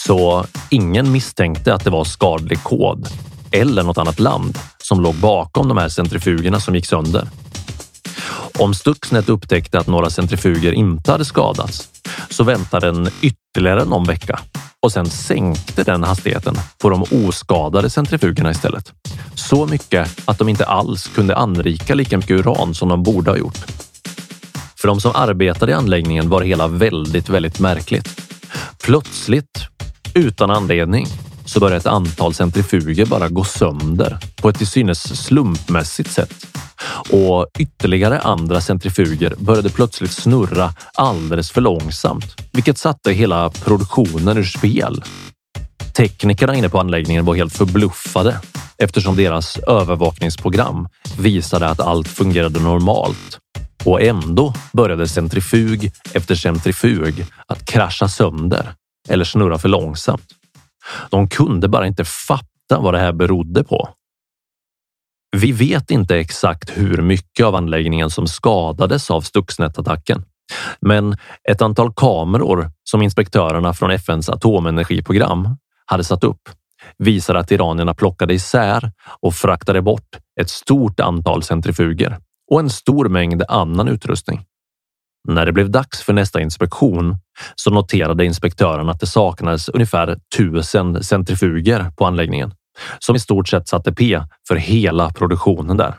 Så 0.06 0.46
ingen 0.70 1.12
misstänkte 1.12 1.74
att 1.74 1.84
det 1.84 1.90
var 1.90 2.04
skadlig 2.04 2.62
kod 2.62 3.08
eller 3.50 3.82
något 3.82 3.98
annat 3.98 4.20
land 4.20 4.58
som 4.78 5.00
låg 5.00 5.14
bakom 5.14 5.68
de 5.68 5.76
här 5.76 5.88
centrifugerna 5.88 6.60
som 6.60 6.74
gick 6.74 6.86
sönder. 6.86 7.28
Om 8.58 8.74
Stuxnet 8.74 9.28
upptäckte 9.28 9.78
att 9.78 9.86
några 9.86 10.10
centrifuger 10.10 10.72
inte 10.72 11.12
hade 11.12 11.24
skadats 11.24 11.88
så 12.30 12.44
väntade 12.44 12.86
den 12.86 13.08
ytterligare 13.20 13.84
någon 13.84 14.04
vecka 14.04 14.40
och 14.80 14.92
sen 14.92 15.10
sänkte 15.10 15.84
den 15.84 16.02
hastigheten 16.04 16.54
på 16.78 16.90
de 16.90 17.02
oskadade 17.02 17.90
centrifugerna 17.90 18.50
istället. 18.50 18.92
Så 19.34 19.66
mycket 19.66 20.20
att 20.24 20.38
de 20.38 20.48
inte 20.48 20.64
alls 20.64 21.10
kunde 21.14 21.36
anrika 21.36 21.94
lika 21.94 22.16
mycket 22.16 22.30
uran 22.30 22.74
som 22.74 22.88
de 22.88 23.02
borde 23.02 23.30
ha 23.30 23.38
gjort. 23.38 23.58
För 24.76 24.88
de 24.88 25.00
som 25.00 25.12
arbetade 25.14 25.72
i 25.72 25.74
anläggningen 25.74 26.28
var 26.28 26.40
det 26.40 26.46
hela 26.46 26.68
väldigt, 26.68 27.28
väldigt 27.28 27.60
märkligt. 27.60 28.20
Plötsligt, 28.82 29.68
utan 30.14 30.50
anledning, 30.50 31.06
så 31.44 31.60
började 31.60 31.76
ett 31.76 31.86
antal 31.86 32.34
centrifuger 32.34 33.06
bara 33.06 33.28
gå 33.28 33.44
sönder 33.44 34.18
på 34.36 34.48
ett 34.48 34.58
till 34.58 34.66
synes 34.66 35.24
slumpmässigt 35.24 36.10
sätt. 36.10 36.46
Och 37.10 37.46
ytterligare 37.58 38.20
andra 38.20 38.60
centrifuger 38.60 39.34
började 39.38 39.70
plötsligt 39.70 40.12
snurra 40.12 40.72
alldeles 40.94 41.50
för 41.50 41.60
långsamt, 41.60 42.40
vilket 42.52 42.78
satte 42.78 43.12
hela 43.12 43.50
produktionen 43.50 44.38
ur 44.38 44.44
spel. 44.44 45.02
Teknikerna 45.96 46.54
inne 46.54 46.68
på 46.68 46.80
anläggningen 46.80 47.24
var 47.24 47.34
helt 47.34 47.56
förbluffade 47.56 48.40
eftersom 48.78 49.16
deras 49.16 49.58
övervakningsprogram 49.58 50.88
visade 51.18 51.68
att 51.68 51.80
allt 51.80 52.08
fungerade 52.08 52.60
normalt. 52.60 53.38
Och 53.84 54.02
ändå 54.02 54.54
började 54.72 55.08
centrifug 55.08 55.92
efter 56.12 56.34
centrifug 56.34 57.26
att 57.48 57.64
krascha 57.64 58.08
sönder 58.08 58.74
eller 59.08 59.24
snurra 59.24 59.58
för 59.58 59.68
långsamt. 59.68 60.26
De 61.10 61.28
kunde 61.28 61.68
bara 61.68 61.86
inte 61.86 62.04
fatta 62.04 62.80
vad 62.80 62.94
det 62.94 62.98
här 62.98 63.12
berodde 63.12 63.64
på. 63.64 63.88
Vi 65.36 65.52
vet 65.52 65.90
inte 65.90 66.16
exakt 66.16 66.70
hur 66.78 67.02
mycket 67.02 67.46
av 67.46 67.54
anläggningen 67.54 68.10
som 68.10 68.26
skadades 68.26 69.10
av 69.10 69.20
Stuxnet-attacken, 69.20 70.24
men 70.80 71.16
ett 71.50 71.62
antal 71.62 71.92
kameror 71.94 72.70
som 72.84 73.02
inspektörerna 73.02 73.74
från 73.74 73.90
FNs 73.90 74.28
atomenergiprogram 74.28 75.56
hade 75.86 76.04
satt 76.04 76.24
upp 76.24 76.48
visar 76.98 77.34
att 77.34 77.52
iranierna 77.52 77.94
plockade 77.94 78.34
isär 78.34 78.92
och 79.20 79.34
fraktade 79.34 79.82
bort 79.82 80.16
ett 80.40 80.50
stort 80.50 81.00
antal 81.00 81.42
centrifuger 81.42 82.18
och 82.50 82.60
en 82.60 82.70
stor 82.70 83.08
mängd 83.08 83.42
annan 83.48 83.88
utrustning. 83.88 84.44
När 85.28 85.46
det 85.46 85.52
blev 85.52 85.70
dags 85.70 86.02
för 86.02 86.12
nästa 86.12 86.40
inspektion 86.40 87.16
så 87.54 87.70
noterade 87.70 88.24
inspektören 88.24 88.88
att 88.88 89.00
det 89.00 89.06
saknades 89.06 89.68
ungefär 89.68 90.18
tusen 90.36 91.02
centrifuger 91.02 91.90
på 91.96 92.06
anläggningen 92.06 92.54
som 92.98 93.16
i 93.16 93.18
stort 93.18 93.48
sett 93.48 93.68
satte 93.68 93.92
P 93.92 94.20
för 94.48 94.56
hela 94.56 95.10
produktionen 95.10 95.76
där. 95.76 95.94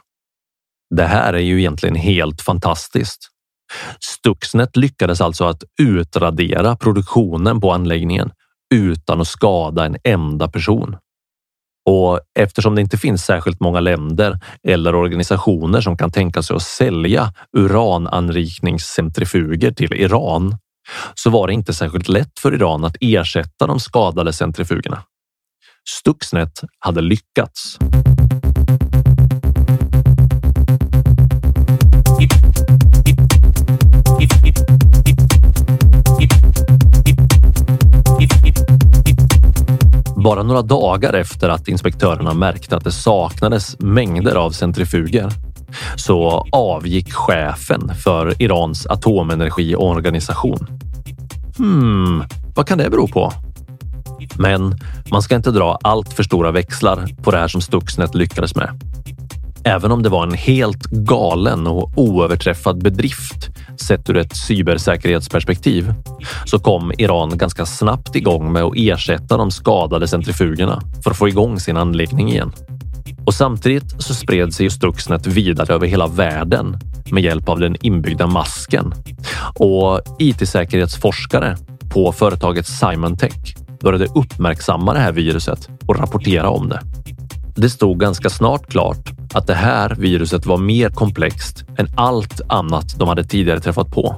Det 0.96 1.06
här 1.06 1.34
är 1.34 1.40
ju 1.40 1.60
egentligen 1.60 1.96
helt 1.96 2.42
fantastiskt. 2.42 3.30
Stuxnet 4.00 4.76
lyckades 4.78 5.22
alltså 5.22 5.46
att 5.46 5.64
utradera 5.82 6.76
produktionen 6.76 7.62
på 7.62 7.72
anläggningen 7.72 8.32
utan 8.74 9.22
att 9.22 9.28
skada 9.28 9.86
en 9.86 9.98
enda 10.04 10.48
person. 10.48 10.98
Och 11.86 12.20
eftersom 12.40 12.76
det 12.76 12.82
inte 12.82 12.98
finns 12.98 13.26
särskilt 13.26 13.60
många 13.60 13.80
länder 13.80 14.40
eller 14.68 14.96
organisationer 14.96 15.82
som 15.82 15.98
kan 15.98 16.12
tänka 16.12 16.44
sig 16.44 16.56
att 16.56 16.62
sälja 16.62 17.34
urananrikningscentrifuger 17.58 19.72
till 19.72 19.94
Iran 19.94 20.58
så 21.16 21.30
var 21.30 21.48
det 21.48 21.54
inte 21.54 21.74
särskilt 21.74 22.10
lätt 22.10 22.40
för 22.40 22.54
Iran 22.54 22.86
att 22.86 22.98
ersätta 23.02 23.68
de 23.68 23.80
skadade 23.80 24.34
centrifugerna. 24.34 25.04
Stuxnet 25.90 26.62
hade 26.80 27.02
lyckats. 27.02 27.78
Bara 40.26 40.44
några 40.44 40.62
dagar 40.62 41.14
efter 41.14 41.50
att 41.50 41.68
inspektörerna 41.68 42.34
märkte 42.34 42.76
att 42.76 42.84
det 42.84 42.92
saknades 42.92 43.80
mängder 43.80 44.36
av 44.36 44.52
centrifuger 44.52 45.30
så 45.96 46.48
avgick 46.52 47.14
chefen 47.14 47.92
för 48.04 48.42
Irans 48.42 48.88
atomenergiorganisation. 48.88 50.68
Hmm, 51.58 52.24
vad 52.56 52.68
kan 52.68 52.78
det 52.78 52.90
bero 52.90 53.08
på? 53.08 53.34
Men 54.38 54.80
man 55.12 55.22
ska 55.22 55.36
inte 55.36 55.52
dra 55.52 55.78
allt 55.82 56.14
för 56.14 56.24
stora 56.24 56.52
växlar 56.52 57.08
på 57.24 57.32
det 57.32 57.38
här 57.38 57.48
som 57.48 57.62
Stuxnet 57.62 58.16
lyckades 58.16 58.56
med. 58.56 58.70
Även 59.68 59.92
om 59.92 60.04
det 60.04 60.10
var 60.10 60.24
en 60.24 60.34
helt 60.34 60.84
galen 60.86 61.68
och 61.68 61.92
oöverträffad 61.96 62.84
bedrift 62.84 63.50
sett 63.88 64.10
ur 64.10 64.18
ett 64.18 64.36
cybersäkerhetsperspektiv 64.36 65.94
så 66.46 66.60
kom 66.60 66.92
Iran 66.98 67.38
ganska 67.38 67.66
snabbt 67.66 68.16
igång 68.16 68.52
med 68.52 68.64
att 68.64 68.74
ersätta 68.76 69.38
de 69.38 69.52
skadade 69.52 70.08
centrifugerna 70.08 70.82
för 71.04 71.12
att 71.12 71.18
få 71.18 71.28
igång 71.28 71.60
sin 71.60 71.78
anläggning 71.78 72.30
igen. 72.30 72.52
Och 73.26 73.34
samtidigt 73.34 74.04
så 74.04 74.14
spred 74.14 74.54
sig 74.54 74.70
Stuxnet 74.70 75.28
vidare 75.28 75.74
över 75.74 75.88
hela 75.88 76.08
världen 76.08 76.78
med 77.12 77.24
hjälp 77.24 77.50
av 77.50 77.60
den 77.60 77.76
inbyggda 77.82 78.28
masken. 78.28 78.94
Och 79.56 80.02
IT-säkerhetsforskare 80.20 81.58
på 81.94 82.12
företaget 82.12 82.68
SimonTech 82.68 83.56
började 83.82 84.06
uppmärksamma 84.06 84.94
det 84.94 85.00
här 85.00 85.12
viruset 85.12 85.70
och 85.86 86.00
rapportera 86.00 86.50
om 86.50 86.70
det. 86.70 86.80
Det 87.56 87.70
stod 87.70 88.00
ganska 88.00 88.30
snart 88.30 88.68
klart 88.68 89.10
att 89.34 89.48
det 89.48 89.54
här 89.54 89.96
viruset 90.00 90.46
var 90.46 90.58
mer 90.58 90.90
komplext 90.90 91.64
än 91.78 91.88
allt 91.96 92.42
annat 92.48 93.00
de 93.00 93.08
hade 93.08 93.24
tidigare 93.24 93.60
träffat 93.60 93.92
på 93.92 94.16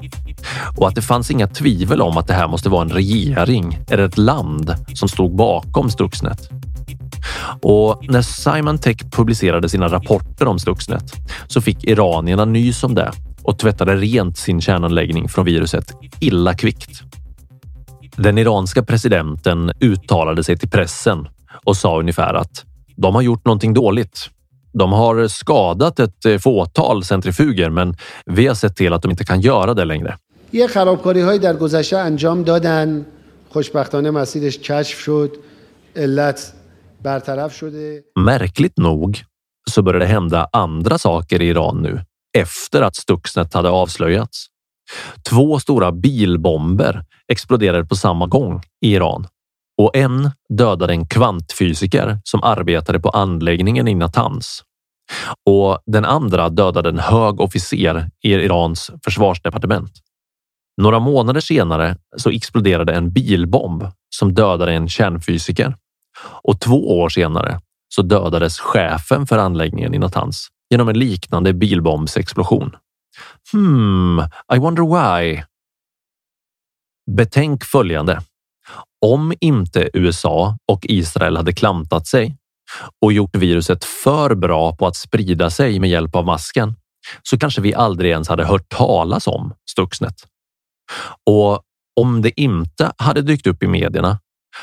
och 0.78 0.88
att 0.88 0.96
det 0.96 1.02
fanns 1.02 1.32
inga 1.32 1.48
tvivel 1.48 2.02
om 2.02 2.18
att 2.18 2.28
det 2.28 2.34
här 2.34 2.48
måste 2.48 2.70
vara 2.70 2.82
en 2.82 2.90
regering 2.90 3.80
eller 3.90 4.04
ett 4.04 4.18
land 4.18 4.76
som 4.94 5.10
stod 5.10 5.36
bakom 5.36 5.90
Stuxnet. 5.90 6.50
Och 7.62 8.06
när 8.10 8.22
Simon 8.22 8.78
Tech 8.78 8.98
publicerade 9.12 9.70
sina 9.70 9.88
rapporter 9.88 10.48
om 10.48 10.60
Stuxnet 10.60 11.14
så 11.48 11.62
fick 11.62 11.84
iranierna 11.84 12.46
nys 12.46 12.84
om 12.84 12.96
det 12.96 13.12
och 13.44 13.60
tvättade 13.60 13.96
rent 13.96 14.38
sin 14.38 14.62
kärnanläggning 14.62 15.30
från 15.30 15.46
viruset 15.46 15.94
illa 16.20 16.54
kvickt. 16.54 17.02
Den 18.16 18.38
iranska 18.38 18.84
presidenten 18.84 19.72
uttalade 19.80 20.44
sig 20.44 20.58
till 20.58 20.70
pressen 20.70 21.28
och 21.66 21.78
sa 21.78 22.00
ungefär 22.00 22.34
att 22.34 22.67
de 22.97 23.15
har 23.15 23.23
gjort 23.23 23.45
någonting 23.45 23.75
dåligt. 23.75 24.31
De 24.73 24.93
har 24.93 25.29
skadat 25.29 26.01
ett 26.01 26.25
eh, 26.25 26.39
fåtal 26.39 27.05
centrifuger, 27.05 27.71
men 27.71 27.97
vi 28.27 28.47
har 28.47 28.55
sett 28.55 28.77
till 28.77 28.93
att 28.93 29.03
de 29.03 29.11
inte 29.11 29.25
kan 29.25 29.41
göra 29.41 29.75
det 29.75 29.85
längre. 29.85 30.17
یه 30.55 30.67
خرابکاری 30.67 31.21
های 31.21 31.39
در 31.39 31.57
گذشته 31.57 31.99
انجام 31.99 32.43
دادن 32.43 33.07
خوشبختانه 33.49 34.11
مسیرش 34.11 34.59
کشف 34.59 35.01
شد 35.01 35.37
علت 35.97 36.53
برطرف 37.03 37.55
شده 37.57 38.03
Märkligt 38.21 38.79
nog 38.79 39.23
så 39.71 39.83
började 39.83 40.05
det 40.05 40.09
hända 40.09 40.49
andra 40.53 40.99
saker 40.99 41.43
i 41.43 41.49
Iran 41.49 41.83
nu 41.83 42.01
efter 42.39 42.83
att 42.83 42.97
Stuxnet 42.97 43.55
hade 43.55 43.69
avslöjats. 43.71 44.47
Två 45.31 45.59
stora 45.59 45.93
bilbomber 45.93 47.05
exploderade 47.29 47.85
på 47.85 47.97
samma 47.97 48.27
gång 48.27 48.63
i 48.81 48.93
Iran 48.95 49.27
och 49.78 49.96
en 49.96 50.32
dödade 50.50 50.94
en 50.94 51.08
kvantfysiker 51.08 52.20
som 52.24 52.44
arbetade 52.44 53.00
på 53.00 53.10
anläggningen 53.10 53.88
i 53.88 53.96
Natanz. 53.96 54.64
Och 55.50 55.80
den 55.86 56.06
andra 56.06 56.50
dödade 56.50 56.90
en 56.90 57.00
hög 57.00 57.42
officer 57.42 58.10
i 58.24 58.34
Irans 58.34 58.92
försvarsdepartement. 59.04 59.92
Några 60.82 61.00
månader 61.00 61.40
senare 61.40 61.98
så 62.18 62.30
exploderade 62.30 62.94
en 62.94 63.12
bilbomb 63.12 63.88
som 64.16 64.34
dödade 64.34 64.74
en 64.74 64.90
kärnfysiker 64.90 65.76
och 66.44 66.60
två 66.60 67.00
år 67.00 67.10
senare 67.10 67.60
så 67.96 68.02
dödades 68.02 68.60
chefen 68.60 69.28
för 69.28 69.38
anläggningen 69.38 69.94
i 69.94 70.00
Natanz 70.00 70.48
genom 70.70 70.90
en 70.90 71.00
liknande 71.00 71.54
bilbombsexplosion. 71.54 72.76
Hmm, 73.52 74.20
I 74.56 74.60
wonder 74.60 74.84
why. 74.84 75.44
Betänk 77.12 77.64
följande. 77.64 78.22
Om 79.06 79.34
inte 79.40 79.90
USA 79.94 80.58
och 80.72 80.86
Israel 80.90 81.38
hade 81.38 81.54
klantat 81.54 82.08
sig 82.08 82.38
och 83.02 83.14
gjort 83.14 83.36
viruset 83.36 83.86
för 83.86 84.36
bra 84.36 84.76
på 84.76 84.88
att 84.88 84.96
sprida 84.96 85.50
sig 85.50 85.80
med 85.80 85.90
hjälp 85.90 86.16
av 86.16 86.26
masken 86.26 86.76
så 87.24 87.38
kanske 87.38 87.62
vi 87.62 87.74
aldrig 87.74 88.12
ens 88.12 88.30
hade 88.30 88.46
hört 88.46 88.70
talas 88.70 89.28
om 89.28 89.54
Stuxnet. 89.70 90.16
Och 91.30 91.62
om 92.00 92.22
det 92.22 92.42
inte 92.42 92.92
hade 92.98 93.22
dykt 93.22 93.48
upp 93.48 93.64
i 93.64 93.68
medierna 93.68 94.20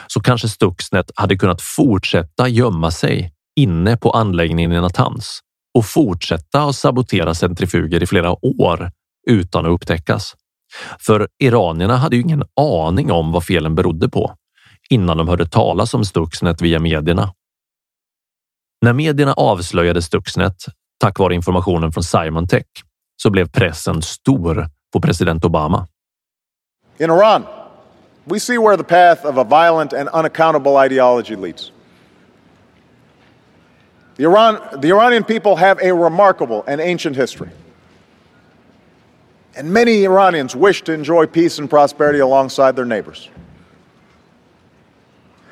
så 0.06 0.20
kanske 0.20 0.48
Stuxnet 0.48 1.10
hade 1.14 1.36
kunnat 1.36 1.62
fortsätta 1.62 2.48
gömma 2.48 2.90
sig 2.90 3.32
inne 3.56 3.96
på 3.96 4.10
anläggningen 4.10 4.72
i 4.72 4.80
Natanz 4.80 5.40
och 5.78 5.86
fortsätta 5.86 6.62
att 6.62 6.76
sabotera 6.76 7.34
centrifuger 7.34 8.02
i 8.02 8.06
flera 8.06 8.46
år 8.46 8.90
utan 9.26 9.66
att 9.66 9.72
upptäckas. 9.72 10.34
För 11.00 11.28
iranierna 11.38 11.96
hade 11.96 12.16
ju 12.16 12.22
ingen 12.22 12.44
aning 12.60 13.12
om 13.12 13.32
vad 13.32 13.44
felen 13.44 13.74
berodde 13.74 14.08
på 14.08 14.34
innan 14.90 15.16
de 15.16 15.28
hörde 15.28 15.46
talas 15.46 15.94
om 15.94 16.04
Stuxnet 16.04 16.62
via 16.62 16.78
medierna. 16.78 17.32
När 18.82 18.92
medierna 18.92 19.32
avslöjade 19.32 20.02
Stuxnet 20.02 20.56
tack 21.00 21.18
vare 21.18 21.34
informationen 21.34 21.92
från 21.92 22.04
Simon 22.04 22.48
Tech 22.48 22.66
så 23.22 23.30
blev 23.30 23.48
pressen 23.48 24.02
stor 24.02 24.66
på 24.92 25.00
president 25.00 25.44
Obama. 25.44 25.86
In 26.98 27.10
Iran, 27.10 27.44
we 28.24 28.40
see 28.40 28.58
where 28.58 28.76
the 28.76 28.84
path 28.84 29.26
of 29.26 29.38
a 29.38 29.44
violent 29.44 29.92
and 29.92 30.08
unaccountable 30.12 30.86
ideology 30.86 31.36
leads. 31.36 31.72
The, 34.16 34.22
Iran, 34.22 34.58
the 34.82 34.88
Iranian 34.88 35.24
people 35.24 35.56
have 35.56 35.78
a 35.82 35.92
remarkable 35.92 36.62
and 36.66 36.80
ancient 36.80 37.16
history. 37.16 37.48
And 39.56 39.72
many 39.72 40.04
Iranians 40.04 40.56
wish 40.56 40.82
to 40.82 40.92
enjoy 40.92 41.26
peace 41.26 41.58
and 41.58 41.70
prosperity 41.70 42.18
alongside 42.18 42.74
their 42.74 42.84
neighbors. 42.84 43.28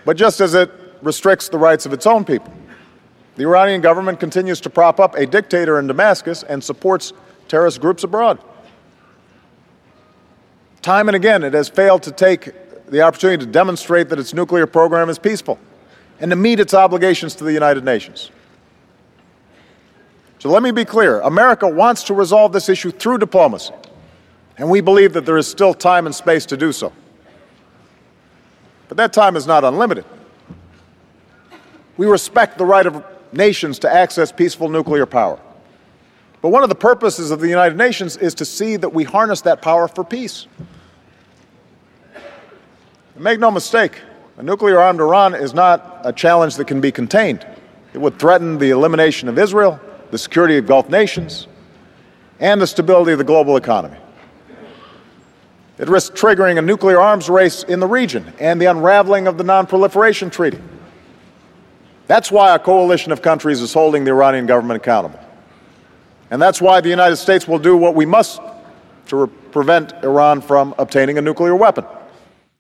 But 0.05 0.17
just 0.17 0.41
as 0.41 0.55
it 0.55 0.71
restricts 1.03 1.49
the 1.49 1.59
rights 1.59 1.87
of 1.87 1.93
its 1.93 2.07
own 2.07 2.25
people, 2.25 2.53
the 3.37 3.45
Iranian 3.45 3.81
government 3.81 4.21
continues 4.21 4.61
to 4.63 4.71
prop 4.71 5.01
up 5.01 5.15
a 5.15 5.27
dictator 5.27 5.79
in 5.79 5.87
Damascus 5.87 6.43
and 6.43 6.63
supports 6.63 7.13
terrorist 7.49 7.81
groups 7.81 8.05
abroad. 8.05 8.39
Time 10.83 11.09
and 11.09 11.15
again, 11.15 11.45
it 11.45 11.55
has 11.55 11.69
failed 11.69 12.03
to 12.03 12.11
take 12.11 12.53
the 12.91 13.01
opportunity 13.01 13.45
to 13.45 13.51
demonstrate 13.51 14.09
that 14.09 14.19
its 14.19 14.35
nuclear 14.35 14.67
program 14.67 15.09
is 15.09 15.19
peaceful 15.19 15.59
and 16.19 16.31
to 16.31 16.37
meet 16.37 16.61
its 16.61 16.75
obligations 16.75 17.35
to 17.37 17.45
the 17.45 17.53
United 17.53 17.85
Nations. 17.85 18.31
So 20.41 20.51
let 20.51 20.63
me 20.63 20.73
be 20.73 20.85
clear 20.85 21.21
America 21.21 21.69
wants 21.69 22.03
to 22.05 22.15
resolve 22.15 22.53
this 22.53 22.69
issue 22.69 22.91
through 22.91 23.19
diplomacy, 23.19 23.73
and 24.59 24.69
we 24.69 24.81
believe 24.81 25.13
that 25.15 25.27
there 25.27 25.37
is 25.39 25.49
still 25.49 25.75
time 25.75 26.07
and 26.07 26.15
space 26.15 26.47
to 26.47 26.57
do 26.57 26.73
so. 26.73 26.93
But 28.89 28.97
that 28.99 29.13
time 29.13 29.37
is 29.37 29.47
not 29.47 29.65
unlimited. 29.65 30.05
We 31.97 32.07
respect 32.07 32.59
the 32.59 32.65
right 32.67 32.87
of 32.87 33.05
nations 33.33 33.79
to 33.81 33.93
access 33.93 34.31
peaceful 34.31 34.69
nuclear 34.69 35.07
power. 35.07 35.41
But 36.43 36.49
one 36.49 36.63
of 36.63 36.69
the 36.69 36.75
purposes 36.75 37.31
of 37.31 37.41
the 37.41 37.49
United 37.49 37.79
Nations 37.79 38.17
is 38.17 38.35
to 38.35 38.45
see 38.45 38.77
that 38.77 38.93
we 38.93 39.05
harness 39.05 39.41
that 39.43 39.63
power 39.63 39.89
for 39.89 40.05
peace. 40.05 40.47
And 43.15 43.23
Make 43.25 43.39
no 43.39 43.51
mistake, 43.51 44.01
a 44.37 44.43
nuclear 44.43 44.81
armed 44.81 45.01
Iran 45.01 45.35
is 45.35 45.55
not 45.55 46.01
a 46.05 46.13
challenge 46.13 46.57
that 46.57 46.67
can 46.67 46.81
be 46.81 46.91
contained. 46.91 47.47
It 47.95 47.99
would 47.99 48.19
threaten 48.19 48.59
the 48.59 48.71
elimination 48.71 49.29
of 49.29 49.39
Israel, 49.39 49.79
the 50.11 50.19
security 50.19 50.57
of 50.57 50.67
Gulf 50.67 50.89
nations, 50.89 51.47
and 52.41 52.61
the 52.61 52.67
stability 52.67 53.13
of 53.13 53.19
the 53.19 53.25
global 53.25 53.57
economy. 53.57 53.99
It 55.83 55.89
risks 55.89 56.21
triggering 56.21 56.59
a 56.59 56.63
nuclear 56.63 57.01
arms 57.01 57.29
race 57.29 57.65
in 57.65 57.81
the 57.81 57.89
region 57.89 58.33
and 58.39 58.61
the 58.61 58.67
unraveling 58.67 59.27
of 59.27 59.37
the 59.37 59.43
Non 59.43 59.67
Proliferation 59.67 60.31
Treaty. 60.31 60.59
That's 62.07 62.31
why 62.31 62.55
a 62.55 62.59
coalition 62.59 63.13
of 63.13 63.21
countries 63.21 63.61
is 63.61 63.75
holding 63.75 64.05
the 64.05 64.11
Iranian 64.11 64.47
government 64.47 64.77
accountable. 64.77 65.19
And 66.31 66.43
that's 66.43 66.63
why 66.63 66.81
the 66.81 66.89
United 66.89 67.17
States 67.17 67.49
will 67.49 67.59
do 67.59 67.77
what 67.77 67.97
we 67.97 68.07
must 68.07 68.41
to 69.07 69.17
re- 69.17 69.33
prevent 69.53 69.93
Iran 70.05 70.41
from 70.41 70.75
obtaining 70.79 71.19
a 71.19 71.21
nuclear 71.21 71.57
weapon. 71.57 71.85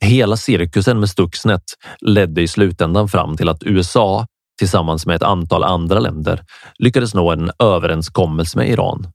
Hela 0.01 0.37
cirkusen 0.37 1.01
med 1.01 1.09
Stuxnet 1.09 1.62
ledde 2.01 2.43
i 2.43 2.49
slutändan 2.49 3.09
fram 3.09 3.37
till 3.37 3.49
att 3.49 3.62
USA 3.62 4.27
tillsammans 4.59 5.07
med 5.07 5.16
ett 5.16 5.23
antal 5.23 5.64
andra 5.64 5.99
länder 5.99 6.45
lyckades 6.79 7.14
nå 7.14 7.31
en 7.31 7.51
överenskommelse 7.59 8.59
med 8.59 8.68
Iran 8.68 9.07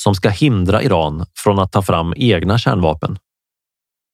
som 0.00 0.14
ska 0.14 0.28
hindra 0.28 0.82
Iran 0.82 1.26
från 1.38 1.58
att 1.58 1.72
ta 1.72 1.82
fram 1.82 2.14
egna 2.16 2.58
kärnvapen. 2.58 3.18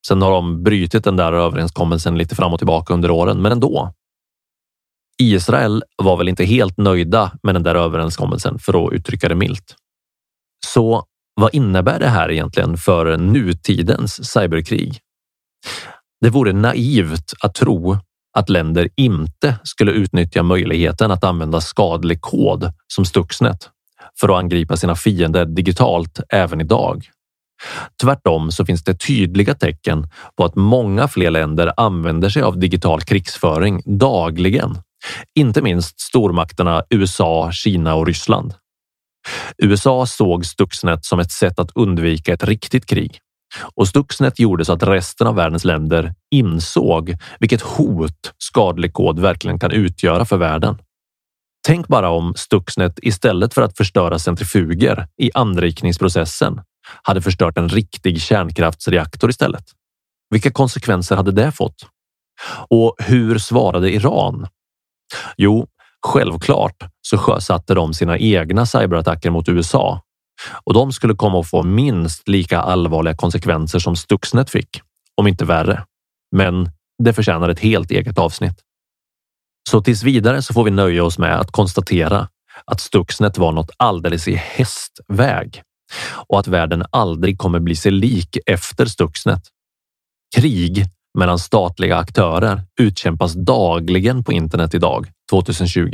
Sen 0.07 0.23
har 0.23 0.31
de 0.31 0.63
brutit 0.63 1.05
den 1.05 1.17
där 1.17 1.33
överenskommelsen 1.33 2.19
lite 2.19 2.35
fram 2.35 2.53
och 2.53 2.59
tillbaka 2.59 2.95
under 2.95 3.11
åren, 3.11 3.43
men 3.43 3.53
ändå. 3.53 3.93
Israel 5.19 5.85
var 5.97 6.17
väl 6.17 6.29
inte 6.29 6.45
helt 6.45 6.77
nöjda 6.77 7.33
med 7.43 7.55
den 7.55 7.63
där 7.63 7.75
överenskommelsen 7.75 8.59
för 8.59 8.87
att 8.87 8.93
uttrycka 8.93 9.29
det 9.29 9.35
milt. 9.35 9.77
Så 10.67 11.05
vad 11.35 11.55
innebär 11.55 11.99
det 11.99 12.09
här 12.09 12.31
egentligen 12.31 12.77
för 12.77 13.17
nutidens 13.17 14.33
cyberkrig? 14.33 14.99
Det 16.21 16.31
vore 16.31 16.53
naivt 16.53 17.33
att 17.41 17.55
tro 17.55 17.97
att 18.39 18.49
länder 18.49 18.89
inte 18.97 19.57
skulle 19.63 19.93
utnyttja 19.93 20.43
möjligheten 20.43 21.11
att 21.11 21.25
använda 21.25 21.61
skadlig 21.61 22.21
kod 22.21 22.73
som 22.87 23.05
Stuxnet 23.05 23.71
för 24.21 24.29
att 24.29 24.39
angripa 24.39 24.77
sina 24.77 24.97
fiender 24.97 25.47
digitalt 25.47 26.21
även 26.29 26.61
idag. 26.61 27.09
Tvärtom 28.03 28.51
så 28.51 28.65
finns 28.65 28.85
det 28.85 28.95
tydliga 28.95 29.55
tecken 29.55 30.09
på 30.37 30.45
att 30.45 30.55
många 30.55 31.09
fler 31.09 31.31
länder 31.31 31.73
använder 31.77 32.29
sig 32.29 32.43
av 32.43 32.59
digital 32.59 33.01
krigsföring 33.01 33.83
dagligen. 33.85 34.79
Inte 35.39 35.63
minst 35.63 36.01
stormakterna 36.01 36.83
USA, 36.91 37.53
Kina 37.53 37.95
och 37.95 38.07
Ryssland. 38.07 38.55
USA 39.59 40.07
såg 40.07 40.47
Stuxnet 40.47 41.05
som 41.05 41.19
ett 41.19 41.33
sätt 41.33 41.59
att 41.59 41.71
undvika 41.75 42.35
ett 42.35 42.45
riktigt 42.45 42.87
krig 42.87 43.21
och 43.75 43.89
Stuxnet 43.89 44.39
gjorde 44.39 44.65
så 44.65 44.73
att 44.73 44.83
resten 44.83 45.27
av 45.27 45.35
världens 45.35 45.65
länder 45.65 46.15
insåg 46.31 47.17
vilket 47.41 47.63
hot 47.63 48.33
skadlig 48.39 48.93
kod 48.93 49.19
verkligen 49.19 49.59
kan 49.59 49.71
utgöra 49.71 50.25
för 50.25 50.37
världen. 50.37 50.79
Tänk 51.67 51.89
bara 51.89 52.11
om 52.11 52.35
Stuxnet 52.37 52.99
istället 53.03 53.55
för 53.55 53.63
att 53.63 53.77
förstöra 53.77 54.19
centrifuger 54.19 55.07
i 55.19 55.31
anrikningsprocessen 55.35 56.61
hade 57.03 57.23
förstört 57.23 57.59
en 57.59 57.69
riktig 57.69 58.23
kärnkraftsreaktor 58.23 59.31
istället. 59.31 59.65
Vilka 60.31 60.51
konsekvenser 60.51 61.17
hade 61.17 61.33
det 61.33 61.53
fått? 61.53 61.87
Och 62.71 62.97
hur 62.99 63.39
svarade 63.39 63.95
Iran? 63.95 64.47
Jo, 65.37 65.67
självklart 66.07 66.77
så 67.03 67.19
sjösatte 67.19 67.75
de 67.75 67.95
sina 67.95 68.19
egna 68.19 68.67
cyberattacker 68.67 69.31
mot 69.31 69.49
USA 69.49 70.03
och 70.65 70.75
de 70.75 70.93
skulle 70.93 71.15
komma 71.15 71.41
att 71.41 71.51
få 71.51 71.63
minst 71.63 72.29
lika 72.29 72.61
allvarliga 72.61 73.17
konsekvenser 73.17 73.79
som 73.79 73.97
Stuxnet 73.97 74.51
fick, 74.51 74.81
om 75.17 75.27
inte 75.27 75.45
värre. 75.45 75.85
Men 76.37 76.71
det 77.03 77.13
förtjänar 77.13 77.49
ett 77.49 77.61
helt 77.61 77.91
eget 77.91 78.19
avsnitt. 78.19 78.61
Så 79.71 79.81
tills 79.81 80.03
vidare 80.03 80.43
så 80.43 80.55
får 80.55 80.65
vi 80.65 80.71
nöja 80.71 81.05
oss 81.05 81.19
med 81.19 81.41
att 81.41 81.51
konstatera 81.51 82.29
att 82.65 82.81
Stuxnet 82.81 83.39
var 83.39 83.53
något 83.53 83.71
alldeles 83.77 84.29
i 84.29 84.35
hästväg 84.35 85.63
och 86.27 86.39
att 86.39 86.49
världen 86.49 86.85
aldrig 86.91 87.39
kommer 87.39 87.61
bli 87.61 87.77
sig 87.77 87.93
lik 87.93 88.39
efter 88.47 88.87
Stuxnet. 88.87 89.43
Krig 90.37 90.85
mellan 91.19 91.39
statliga 91.39 91.97
aktörer 91.97 92.63
utkämpas 92.81 93.35
dagligen 93.35 94.25
på 94.25 94.33
internet 94.33 94.75
idag, 94.75 95.07
2020. 95.31 95.91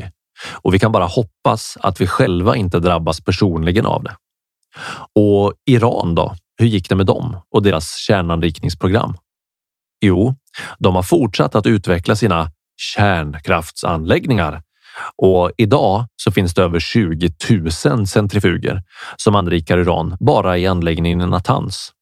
Och 0.53 0.75
vi 0.75 0.79
kan 0.79 0.93
bara 0.93 1.07
hoppas 1.07 1.79
att 1.81 2.01
vi 2.01 2.07
själva 2.07 2.57
inte 2.57 2.81
drabbas 2.81 3.21
personligen 3.21 3.87
av 3.87 4.03
det. 4.03 4.17
Och 5.15 5.55
Iran 5.67 6.15
då? 6.15 6.35
Hur 6.59 6.67
gick 6.67 6.89
det 6.89 6.95
med 6.95 7.07
dem 7.07 7.37
och 7.55 7.63
deras 7.63 7.97
kärnanrikningsprogram? 7.97 9.17
Jo, 10.01 10.35
de 10.79 10.95
har 10.95 11.03
fortsatt 11.03 11.55
att 11.55 11.67
utveckla 11.67 12.17
sina 12.17 12.51
kärnkraftsanläggningar 12.77 14.63
och 15.17 15.53
idag 15.57 16.07
så 16.17 16.33
finns 16.33 16.55
det 16.55 16.63
över 16.63 16.81
20 16.81 17.31
000 17.85 18.07
centrifuger 18.07 18.83
som 19.17 19.35
anrikar 19.35 19.79
uran 19.79 20.17
bara 20.21 20.59
i 20.59 20.67
anläggningen 20.67 21.21
i 21.21 21.27
Natanz. 21.27 21.93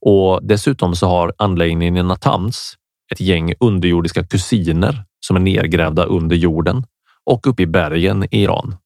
Och 0.00 0.40
dessutom 0.42 0.96
så 0.96 1.08
har 1.08 1.32
anläggningen 1.38 1.96
i 1.96 2.02
Natanz 2.02 2.74
ett 3.12 3.20
gäng 3.20 3.54
underjordiska 3.60 4.26
kusiner 4.26 5.04
som 5.26 5.36
är 5.36 5.40
nedgrävda 5.40 6.04
under 6.04 6.36
jorden 6.36 6.84
och 7.30 7.46
uppe 7.46 7.62
i 7.62 7.66
bergen 7.66 8.24
i 8.24 8.42
Iran. 8.42 8.76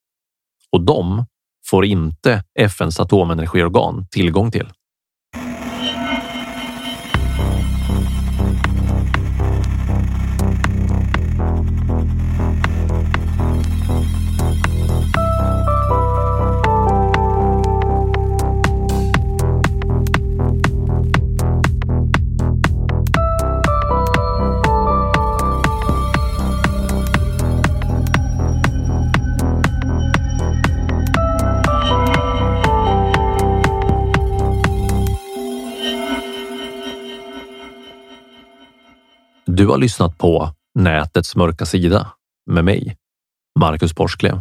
Och 0.73 0.85
de 0.85 1.25
får 1.71 1.85
inte 1.85 2.43
FNs 2.59 3.01
atomenergiorgan 3.01 4.07
tillgång 4.11 4.51
till. 4.51 4.69
Du 39.69 39.73
har 39.73 39.79
lyssnat 39.79 40.19
på 40.19 40.51
Nätets 40.79 41.37
mörka 41.37 41.67
sida 41.67 42.13
med 42.51 42.65
mig, 42.65 42.97
Marcus 43.59 43.95
Borsklev. 43.95 44.41